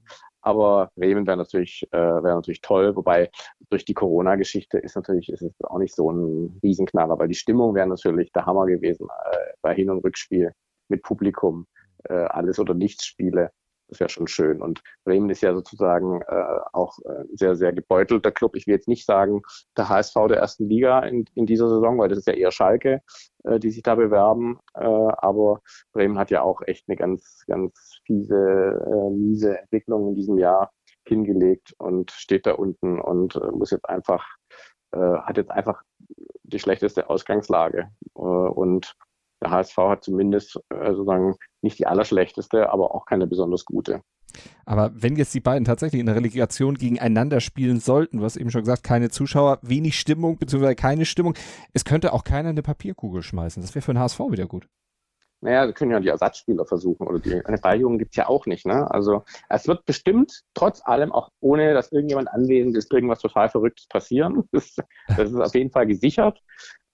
Aber 0.43 0.91
Bremen 0.95 1.25
wäre 1.25 1.37
natürlich, 1.37 1.87
äh, 1.91 1.97
wäre 1.97 2.35
natürlich 2.35 2.61
toll, 2.61 2.95
wobei 2.97 3.31
durch 3.69 3.85
die 3.85 3.93
Corona-Geschichte 3.93 4.77
ist 4.77 4.95
natürlich, 4.95 5.29
ist 5.29 5.41
es 5.41 5.53
auch 5.63 5.79
nicht 5.79 5.95
so 5.95 6.11
ein 6.11 6.59
Riesenknaller, 6.61 7.17
weil 7.17 7.29
die 7.29 7.33
Stimmung 7.33 7.73
wäre 7.73 7.87
natürlich 7.87 8.31
der 8.33 8.45
Hammer 8.45 8.65
gewesen 8.65 9.07
äh, 9.31 9.37
bei 9.61 9.73
Hin- 9.73 9.89
und 9.89 10.03
Rückspiel 10.03 10.53
mit 10.89 11.01
Publikum, 11.01 11.65
äh, 12.09 12.13
alles 12.13 12.59
oder 12.59 12.73
nichts 12.73 13.05
Spiele. 13.05 13.51
Das 13.93 13.99
wäre 13.99 14.09
schon 14.09 14.25
schön. 14.25 14.59
Und 14.59 14.81
Bremen 15.03 15.29
ist 15.29 15.41
ja 15.41 15.53
sozusagen 15.53 16.23
äh, 16.23 16.59
auch 16.73 16.97
äh, 17.05 17.25
sehr, 17.33 17.55
sehr 17.55 17.73
gebeutelter 17.73 18.31
Club. 18.31 18.55
Ich 18.55 18.65
will 18.65 18.73
jetzt 18.73 18.87
nicht 18.87 19.05
sagen, 19.05 19.43
der 19.77 19.87
HSV 19.87 20.15
der 20.29 20.37
ersten 20.37 20.67
Liga 20.67 21.01
in, 21.01 21.25
in 21.35 21.45
dieser 21.45 21.69
Saison, 21.69 21.99
weil 21.99 22.09
das 22.09 22.17
ist 22.17 22.25
ja 22.27 22.33
eher 22.33 22.51
Schalke, 22.51 23.01
äh, 23.43 23.59
die 23.59 23.69
sich 23.69 23.83
da 23.83 23.93
bewerben. 23.93 24.57
Äh, 24.73 24.83
aber 24.83 25.61
Bremen 25.91 26.17
hat 26.17 26.31
ja 26.31 26.41
auch 26.41 26.61
echt 26.65 26.89
eine 26.89 26.97
ganz, 26.97 27.43
ganz 27.45 27.99
fiese, 28.03 28.35
äh, 28.35 29.09
miese 29.11 29.59
Entwicklung 29.59 30.09
in 30.09 30.15
diesem 30.15 30.39
Jahr 30.39 30.71
hingelegt 31.05 31.75
und 31.77 32.09
steht 32.09 32.47
da 32.47 32.53
unten 32.53 32.99
und 32.99 33.35
äh, 33.35 33.51
muss 33.51 33.69
jetzt 33.69 33.87
einfach, 33.87 34.25
äh, 34.91 34.97
hat 34.97 35.37
jetzt 35.37 35.51
einfach 35.51 35.83
die 36.41 36.57
schlechteste 36.57 37.11
Ausgangslage. 37.11 37.91
Äh, 38.15 38.19
und 38.21 38.95
der 39.43 39.51
HSV 39.51 39.77
hat 39.77 40.03
zumindest 40.03 40.59
äh, 40.69 40.93
sozusagen 40.93 41.35
nicht 41.63 41.79
die 41.79 41.87
allerschlechteste, 41.87 42.69
aber 42.71 42.93
auch 42.93 43.05
keine 43.05 43.27
besonders 43.27 43.65
gute. 43.65 44.01
Aber 44.65 44.91
wenn 44.95 45.15
jetzt 45.15 45.33
die 45.33 45.39
beiden 45.39 45.65
tatsächlich 45.65 45.99
in 45.99 46.05
der 46.07 46.15
Relegation 46.15 46.75
gegeneinander 46.75 47.39
spielen 47.39 47.79
sollten, 47.79 48.17
du 48.17 48.23
hast 48.23 48.37
eben 48.37 48.49
schon 48.49 48.61
gesagt, 48.61 48.83
keine 48.83 49.09
Zuschauer, 49.09 49.59
wenig 49.61 49.99
Stimmung, 49.99 50.37
beziehungsweise 50.37 50.75
keine 50.75 51.05
Stimmung, 51.05 51.35
es 51.73 51.85
könnte 51.85 52.13
auch 52.13 52.23
keiner 52.23 52.49
eine 52.49 52.63
Papierkugel 52.63 53.21
schmeißen. 53.21 53.61
Das 53.61 53.75
wäre 53.75 53.83
für 53.83 53.93
den 53.93 53.99
HSV 53.99 54.19
wieder 54.31 54.47
gut. 54.47 54.67
Naja, 55.41 55.65
wir 55.65 55.73
können 55.73 55.91
ja 55.91 55.99
die 55.99 56.07
Ersatzspieler 56.07 56.65
versuchen 56.65 57.05
oder 57.05 57.19
die 57.19 57.45
eine 57.45 57.57
Beihung 57.57 57.97
gibt's 57.97 58.15
ja 58.15 58.29
auch 58.29 58.45
nicht. 58.45 58.65
Ne? 58.65 58.89
Also 58.89 59.23
es 59.49 59.67
wird 59.67 59.85
bestimmt 59.85 60.43
trotz 60.53 60.81
allem, 60.85 61.11
auch 61.11 61.31
ohne 61.41 61.73
dass 61.73 61.91
irgendjemand 61.91 62.29
anwesend 62.29 62.77
ist, 62.77 62.91
irgendwas 62.93 63.19
total 63.19 63.49
Verrücktes 63.49 63.87
passieren. 63.87 64.47
Das, 64.53 64.75
das 65.17 65.31
ist 65.31 65.39
auf 65.39 65.53
jeden 65.53 65.71
Fall 65.71 65.85
gesichert. 65.85 66.41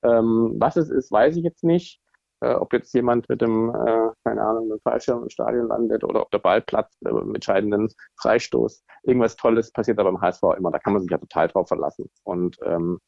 Ähm, 0.02 0.56
was 0.58 0.78
es 0.78 0.90
ist, 0.90 1.12
weiß 1.12 1.36
ich 1.36 1.44
jetzt 1.44 1.64
nicht 1.64 2.02
äh, 2.42 2.54
ob 2.54 2.74
jetzt 2.74 2.94
jemand 2.94 3.28
mit 3.30 3.42
dem, 3.42 3.70
äh, 3.70 4.10
keine 4.24 4.42
Ahnung, 4.42 4.68
mit 4.68 4.80
dem 4.80 4.82
Fallschirm 4.82 5.24
im 5.24 5.30
Stadion 5.30 5.68
landet 5.68 6.04
oder 6.04 6.22
ob 6.22 6.32
der 6.32 6.40
Ball 6.40 6.62
platzt 6.62 6.98
äh, 7.06 7.12
mit 7.12 7.36
entscheidenden 7.36 7.90
Freistoß. 8.22 8.84
Irgendwas 9.04 9.36
Tolles 9.36 9.72
passiert 9.72 10.00
da 10.00 10.04
beim 10.04 10.22
HSV 10.22 10.44
immer. 10.58 10.72
Da 10.72 10.80
kann 10.80 10.94
man 10.94 11.02
sich 11.02 11.12
ja 11.12 11.18
total 11.18 11.48
drauf 11.48 11.68
verlassen. 11.68 12.10
Und 12.24 12.58
ähm, 12.64 13.00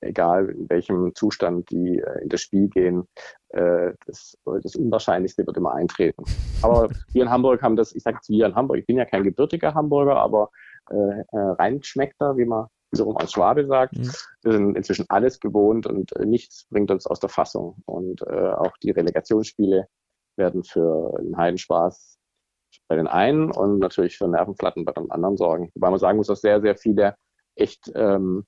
egal 0.00 0.48
in 0.50 0.68
welchem 0.68 1.14
Zustand 1.14 1.70
die 1.70 1.98
äh, 1.98 2.22
in 2.22 2.28
das 2.28 2.40
Spiel 2.40 2.68
gehen, 2.68 3.06
äh, 3.50 3.92
das, 4.06 4.36
das 4.62 4.76
Unwahrscheinlichste 4.76 5.46
wird 5.46 5.56
immer 5.56 5.74
eintreten. 5.74 6.24
Aber 6.62 6.88
wir 7.12 7.22
in 7.22 7.30
Hamburg 7.30 7.62
haben 7.62 7.76
das, 7.76 7.94
ich 7.94 8.02
sage 8.02 8.16
jetzt 8.16 8.30
wir 8.30 8.46
in 8.46 8.54
Hamburg, 8.54 8.78
ich 8.78 8.86
bin 8.86 8.96
ja 8.96 9.04
kein 9.04 9.24
gebürtiger 9.24 9.74
Hamburger, 9.74 10.16
aber 10.16 10.50
äh, 10.90 10.96
äh, 10.96 11.24
reinschmeckter, 11.32 12.36
wie 12.36 12.46
man 12.46 12.66
wiederum 12.92 13.16
als 13.16 13.32
Schwabe 13.32 13.66
sagt. 13.66 13.96
Mhm. 13.96 14.10
Wir 14.42 14.52
sind 14.52 14.76
inzwischen 14.76 15.06
alles 15.08 15.40
gewohnt 15.40 15.86
und 15.86 16.14
äh, 16.16 16.26
nichts 16.26 16.66
bringt 16.70 16.90
uns 16.90 17.06
aus 17.06 17.20
der 17.20 17.28
Fassung. 17.28 17.82
Und 17.86 18.22
äh, 18.22 18.50
auch 18.50 18.76
die 18.82 18.90
Relegationsspiele 18.90 19.86
werden 20.36 20.64
für 20.64 21.16
einen 21.18 21.36
Heidenspaß 21.36 22.18
bei 22.88 22.96
den 22.96 23.06
einen 23.06 23.50
und 23.50 23.78
natürlich 23.78 24.16
für 24.16 24.28
Nervenplatten 24.28 24.84
bei 24.84 24.92
den 24.92 25.10
anderen 25.10 25.36
sorgen. 25.36 25.70
Wobei 25.74 25.90
man 25.90 25.98
sagen 25.98 26.18
muss, 26.18 26.28
dass 26.28 26.40
sehr, 26.40 26.60
sehr 26.60 26.76
viele 26.76 27.14
echt 27.54 27.90
ähm, 27.94 28.46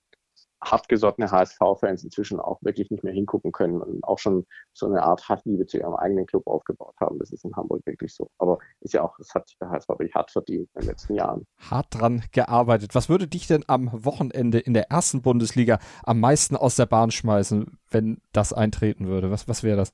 hartgesottene 0.64 1.31
HSV-Fans 1.31 2.05
inzwischen 2.05 2.38
auch 2.38 2.59
wirklich 2.62 2.90
nicht 2.90 3.03
mehr 3.03 3.12
hingucken 3.12 3.53
können 3.53 3.83
und 3.83 4.05
auch 4.05 4.18
schon 4.18 4.46
so 4.72 4.87
eine 4.87 5.03
Art 5.03 5.29
Hassliebe 5.29 5.66
zu 5.66 5.79
ihrem 5.79 5.94
eigenen 5.94 6.27
Club 6.27 6.46
aufgebaut 6.46 6.94
haben. 7.01 7.18
Das 7.18 7.31
ist 7.31 7.44
in 7.44 7.55
Hamburg 7.57 7.85
wirklich 7.85 8.14
so. 8.14 8.31
Aber 8.38 8.59
ist 8.81 8.94
ja 8.94 9.03
auch, 9.03 9.16
das 9.18 9.35
hat 9.35 9.48
sich 9.48 9.59
der 9.59 9.70
HSV 9.70 9.88
wirklich 9.88 10.14
hart 10.14 10.31
verdient 10.31 10.68
in 10.75 10.81
den 10.81 10.88
letzten 10.88 11.14
Jahren. 11.14 11.46
Hart 11.59 11.87
dran 11.90 12.22
gearbeitet. 12.33 12.94
Was 12.94 13.09
würde 13.09 13.27
dich 13.27 13.46
denn 13.46 13.64
am 13.66 13.90
Wochenende 13.92 14.59
in 14.59 14.75
der 14.75 14.90
ersten 14.90 15.22
Bundesliga 15.22 15.79
am 16.05 16.20
meisten 16.20 16.57
aus 16.57 16.77
der 16.77 16.87
Bahn 16.87 17.11
schmeißen, 17.11 17.79
wenn 17.90 18.20
das 18.33 18.53
eintreten 18.53 19.09
würde? 19.09 19.31
Was, 19.31 19.48
was 19.48 19.62
wäre 19.64 19.77
das? 19.77 19.92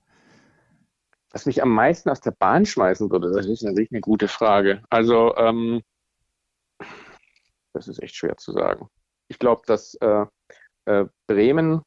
Was 1.31 1.47
mich 1.47 1.63
am 1.63 1.71
meisten 1.71 2.11
aus 2.11 2.21
der 2.21 2.31
Bahn 2.31 2.67
schmeißen 2.67 3.11
würde, 3.11 3.31
das 3.31 3.47
ist 3.47 3.63
natürlich 3.63 3.91
eine 3.91 4.01
gute 4.01 4.29
Frage. 4.29 4.83
Also, 4.91 5.35
ähm, 5.37 5.83
das 7.73 7.89
ist 7.89 8.03
echt 8.03 8.17
schwer 8.17 8.37
zu 8.37 8.53
sagen. 8.53 8.89
Ich 9.29 9.39
glaube, 9.39 9.63
dass 9.67 9.95
äh, 9.97 10.25
äh, 10.89 11.07
Bremen, 11.27 11.83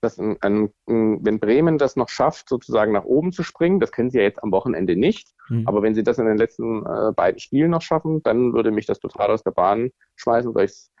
das 0.00 0.18
ein, 0.18 0.36
ein, 0.40 0.72
wenn 0.86 1.40
Bremen 1.40 1.78
das 1.78 1.96
noch 1.96 2.08
schafft, 2.08 2.48
sozusagen 2.48 2.92
nach 2.92 3.04
oben 3.04 3.32
zu 3.32 3.42
springen, 3.42 3.80
das 3.80 3.92
können 3.92 4.10
sie 4.10 4.18
ja 4.18 4.24
jetzt 4.24 4.42
am 4.42 4.52
Wochenende 4.52 4.96
nicht, 4.96 5.34
mhm. 5.48 5.66
aber 5.66 5.82
wenn 5.82 5.94
sie 5.94 6.04
das 6.04 6.18
in 6.18 6.26
den 6.26 6.38
letzten 6.38 6.86
äh, 6.86 7.12
beiden 7.14 7.40
Spielen 7.40 7.70
noch 7.70 7.82
schaffen, 7.82 8.22
dann 8.22 8.52
würde 8.52 8.70
mich 8.70 8.86
das 8.86 9.00
total 9.00 9.30
aus 9.30 9.42
der 9.42 9.50
Bahn 9.50 9.90
schmeißen, 10.16 10.54
weil 10.54 10.66
ich 10.66 10.72
es 10.72 10.92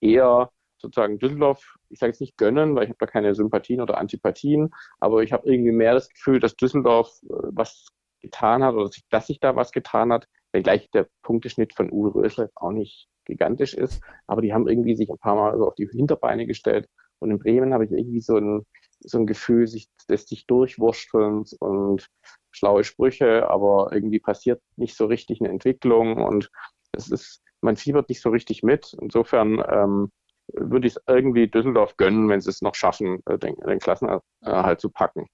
eher 0.00 0.50
sozusagen 0.80 1.18
Düsseldorf, 1.18 1.76
ich 1.88 1.98
sage 1.98 2.12
jetzt 2.12 2.20
nicht 2.20 2.36
gönnen, 2.36 2.76
weil 2.76 2.84
ich 2.84 2.90
habe 2.90 2.98
da 3.00 3.06
keine 3.06 3.34
Sympathien 3.34 3.80
oder 3.80 3.98
Antipathien, 3.98 4.70
aber 5.00 5.22
ich 5.22 5.32
habe 5.32 5.50
irgendwie 5.50 5.72
mehr 5.72 5.94
das 5.94 6.08
Gefühl, 6.08 6.38
dass 6.38 6.54
Düsseldorf 6.54 7.10
äh, 7.24 7.34
was 7.50 7.88
getan 8.20 8.62
hat 8.62 8.74
oder 8.74 8.90
dass 9.10 9.26
sich 9.26 9.40
da 9.40 9.56
was 9.56 9.72
getan 9.72 10.12
hat, 10.12 10.28
wenngleich 10.52 10.90
der 10.90 11.08
Punkteschnitt 11.22 11.74
von 11.74 11.90
Uwe 11.90 12.14
Rösler 12.14 12.50
auch 12.54 12.72
nicht 12.72 13.08
gigantisch 13.28 13.74
ist. 13.74 14.02
Aber 14.26 14.42
die 14.42 14.52
haben 14.52 14.68
irgendwie 14.68 14.96
sich 14.96 15.10
ein 15.10 15.18
paar 15.18 15.36
Mal 15.36 15.56
so 15.56 15.66
auf 15.68 15.74
die 15.74 15.88
Hinterbeine 15.88 16.46
gestellt. 16.46 16.88
Und 17.20 17.30
in 17.30 17.38
Bremen 17.38 17.72
habe 17.72 17.84
ich 17.84 17.90
irgendwie 17.90 18.20
so 18.20 18.36
ein, 18.36 18.66
so 19.00 19.18
ein 19.18 19.26
Gefühl, 19.26 19.66
sich, 19.66 19.88
des 20.08 20.26
sich 20.26 20.46
durchwurstelns 20.46 21.52
und 21.54 22.08
schlaue 22.50 22.84
Sprüche, 22.84 23.48
aber 23.48 23.90
irgendwie 23.92 24.20
passiert 24.20 24.60
nicht 24.76 24.96
so 24.96 25.06
richtig 25.06 25.40
eine 25.40 25.50
Entwicklung 25.50 26.22
und 26.22 26.50
es 26.92 27.10
ist, 27.10 27.42
man 27.60 27.76
fiebert 27.76 28.08
nicht 28.08 28.20
so 28.20 28.30
richtig 28.30 28.62
mit. 28.62 28.96
Insofern 29.00 29.62
ähm, 29.68 30.10
würde 30.52 30.86
ich 30.86 30.96
es 30.96 31.02
irgendwie 31.06 31.48
Düsseldorf 31.48 31.96
gönnen, 31.96 32.28
wenn 32.28 32.40
sie 32.40 32.50
es 32.50 32.62
noch 32.62 32.74
schaffen, 32.74 33.20
äh, 33.26 33.38
den, 33.38 33.56
den 33.56 33.78
Klassenerhalt 33.78 34.80
zu 34.80 34.90
packen. 34.90 35.26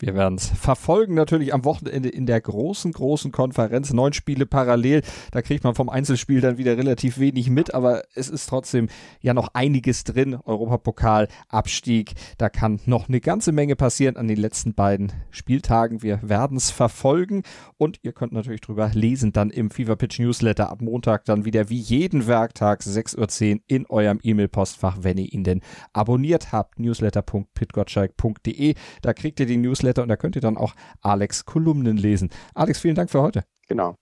Wir 0.00 0.14
werden 0.14 0.36
es 0.36 0.46
verfolgen 0.46 1.14
natürlich 1.14 1.52
am 1.52 1.66
Wochenende 1.66 2.08
in 2.08 2.24
der 2.24 2.40
großen, 2.40 2.90
großen 2.92 3.32
Konferenz. 3.32 3.92
Neun 3.92 4.14
Spiele 4.14 4.46
parallel. 4.46 5.02
Da 5.30 5.42
kriegt 5.42 5.62
man 5.62 5.74
vom 5.74 5.90
Einzelspiel 5.90 6.40
dann 6.40 6.56
wieder 6.56 6.78
relativ 6.78 7.18
wenig 7.18 7.50
mit, 7.50 7.74
aber 7.74 8.04
es 8.14 8.30
ist 8.30 8.46
trotzdem 8.46 8.88
ja 9.20 9.34
noch 9.34 9.48
einiges 9.52 10.04
drin. 10.04 10.38
Europapokal, 10.42 11.28
Abstieg. 11.48 12.14
Da 12.38 12.48
kann 12.48 12.80
noch 12.86 13.08
eine 13.08 13.20
ganze 13.20 13.52
Menge 13.52 13.76
passieren 13.76 14.16
an 14.16 14.26
den 14.26 14.38
letzten 14.38 14.72
beiden 14.72 15.12
Spieltagen. 15.30 16.02
Wir 16.02 16.20
werden 16.22 16.56
es 16.56 16.70
verfolgen 16.70 17.42
und 17.76 17.98
ihr 18.02 18.12
könnt 18.12 18.32
natürlich 18.32 18.62
drüber 18.62 18.90
lesen 18.94 19.32
dann 19.32 19.50
im 19.50 19.70
Fever 19.70 19.96
Pitch 19.96 20.18
Newsletter 20.18 20.70
ab 20.70 20.80
Montag 20.80 21.26
dann 21.26 21.44
wieder 21.44 21.68
wie 21.68 21.78
jeden 21.78 22.26
Werktag 22.26 22.80
6.10 22.80 23.54
Uhr 23.54 23.60
in 23.66 23.84
eurem 23.86 24.18
E-Mail-Postfach, 24.22 24.98
wenn 25.02 25.18
ihr 25.18 25.30
ihn 25.30 25.44
denn 25.44 25.60
abonniert 25.92 26.52
habt. 26.52 26.78
newsletter.pitgottschalk.de. 26.78 28.74
Da 29.02 29.12
kriegt 29.12 29.40
ihr 29.40 29.46
die 29.46 29.58
Newsletter 29.58 29.89
Newsletter 29.90 30.02
und 30.02 30.08
da 30.08 30.16
könnt 30.16 30.36
ihr 30.36 30.42
dann 30.42 30.56
auch 30.56 30.74
Alex 31.00 31.44
Kolumnen 31.44 31.96
lesen. 31.96 32.30
Alex, 32.54 32.80
vielen 32.80 32.94
Dank 32.94 33.10
für 33.10 33.22
heute. 33.22 33.44
Genau. 33.68 33.96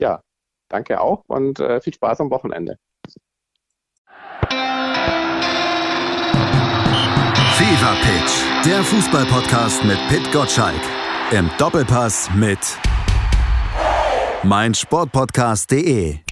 Ja, 0.00 0.20
danke 0.68 1.00
auch 1.00 1.22
und 1.28 1.60
äh, 1.60 1.80
viel 1.80 1.94
Spaß 1.94 2.20
am 2.20 2.30
Wochenende. 2.30 2.76
Fever 7.56 7.94
Pitch, 8.02 8.66
der 8.66 8.82
Fußballpodcast 8.82 9.84
mit 9.84 9.98
Pit 10.08 10.32
Gottschalk. 10.32 10.80
Im 11.30 11.48
Doppelpass 11.58 12.28
mit 12.34 12.58
meinsportpodcast.de. 14.42 16.23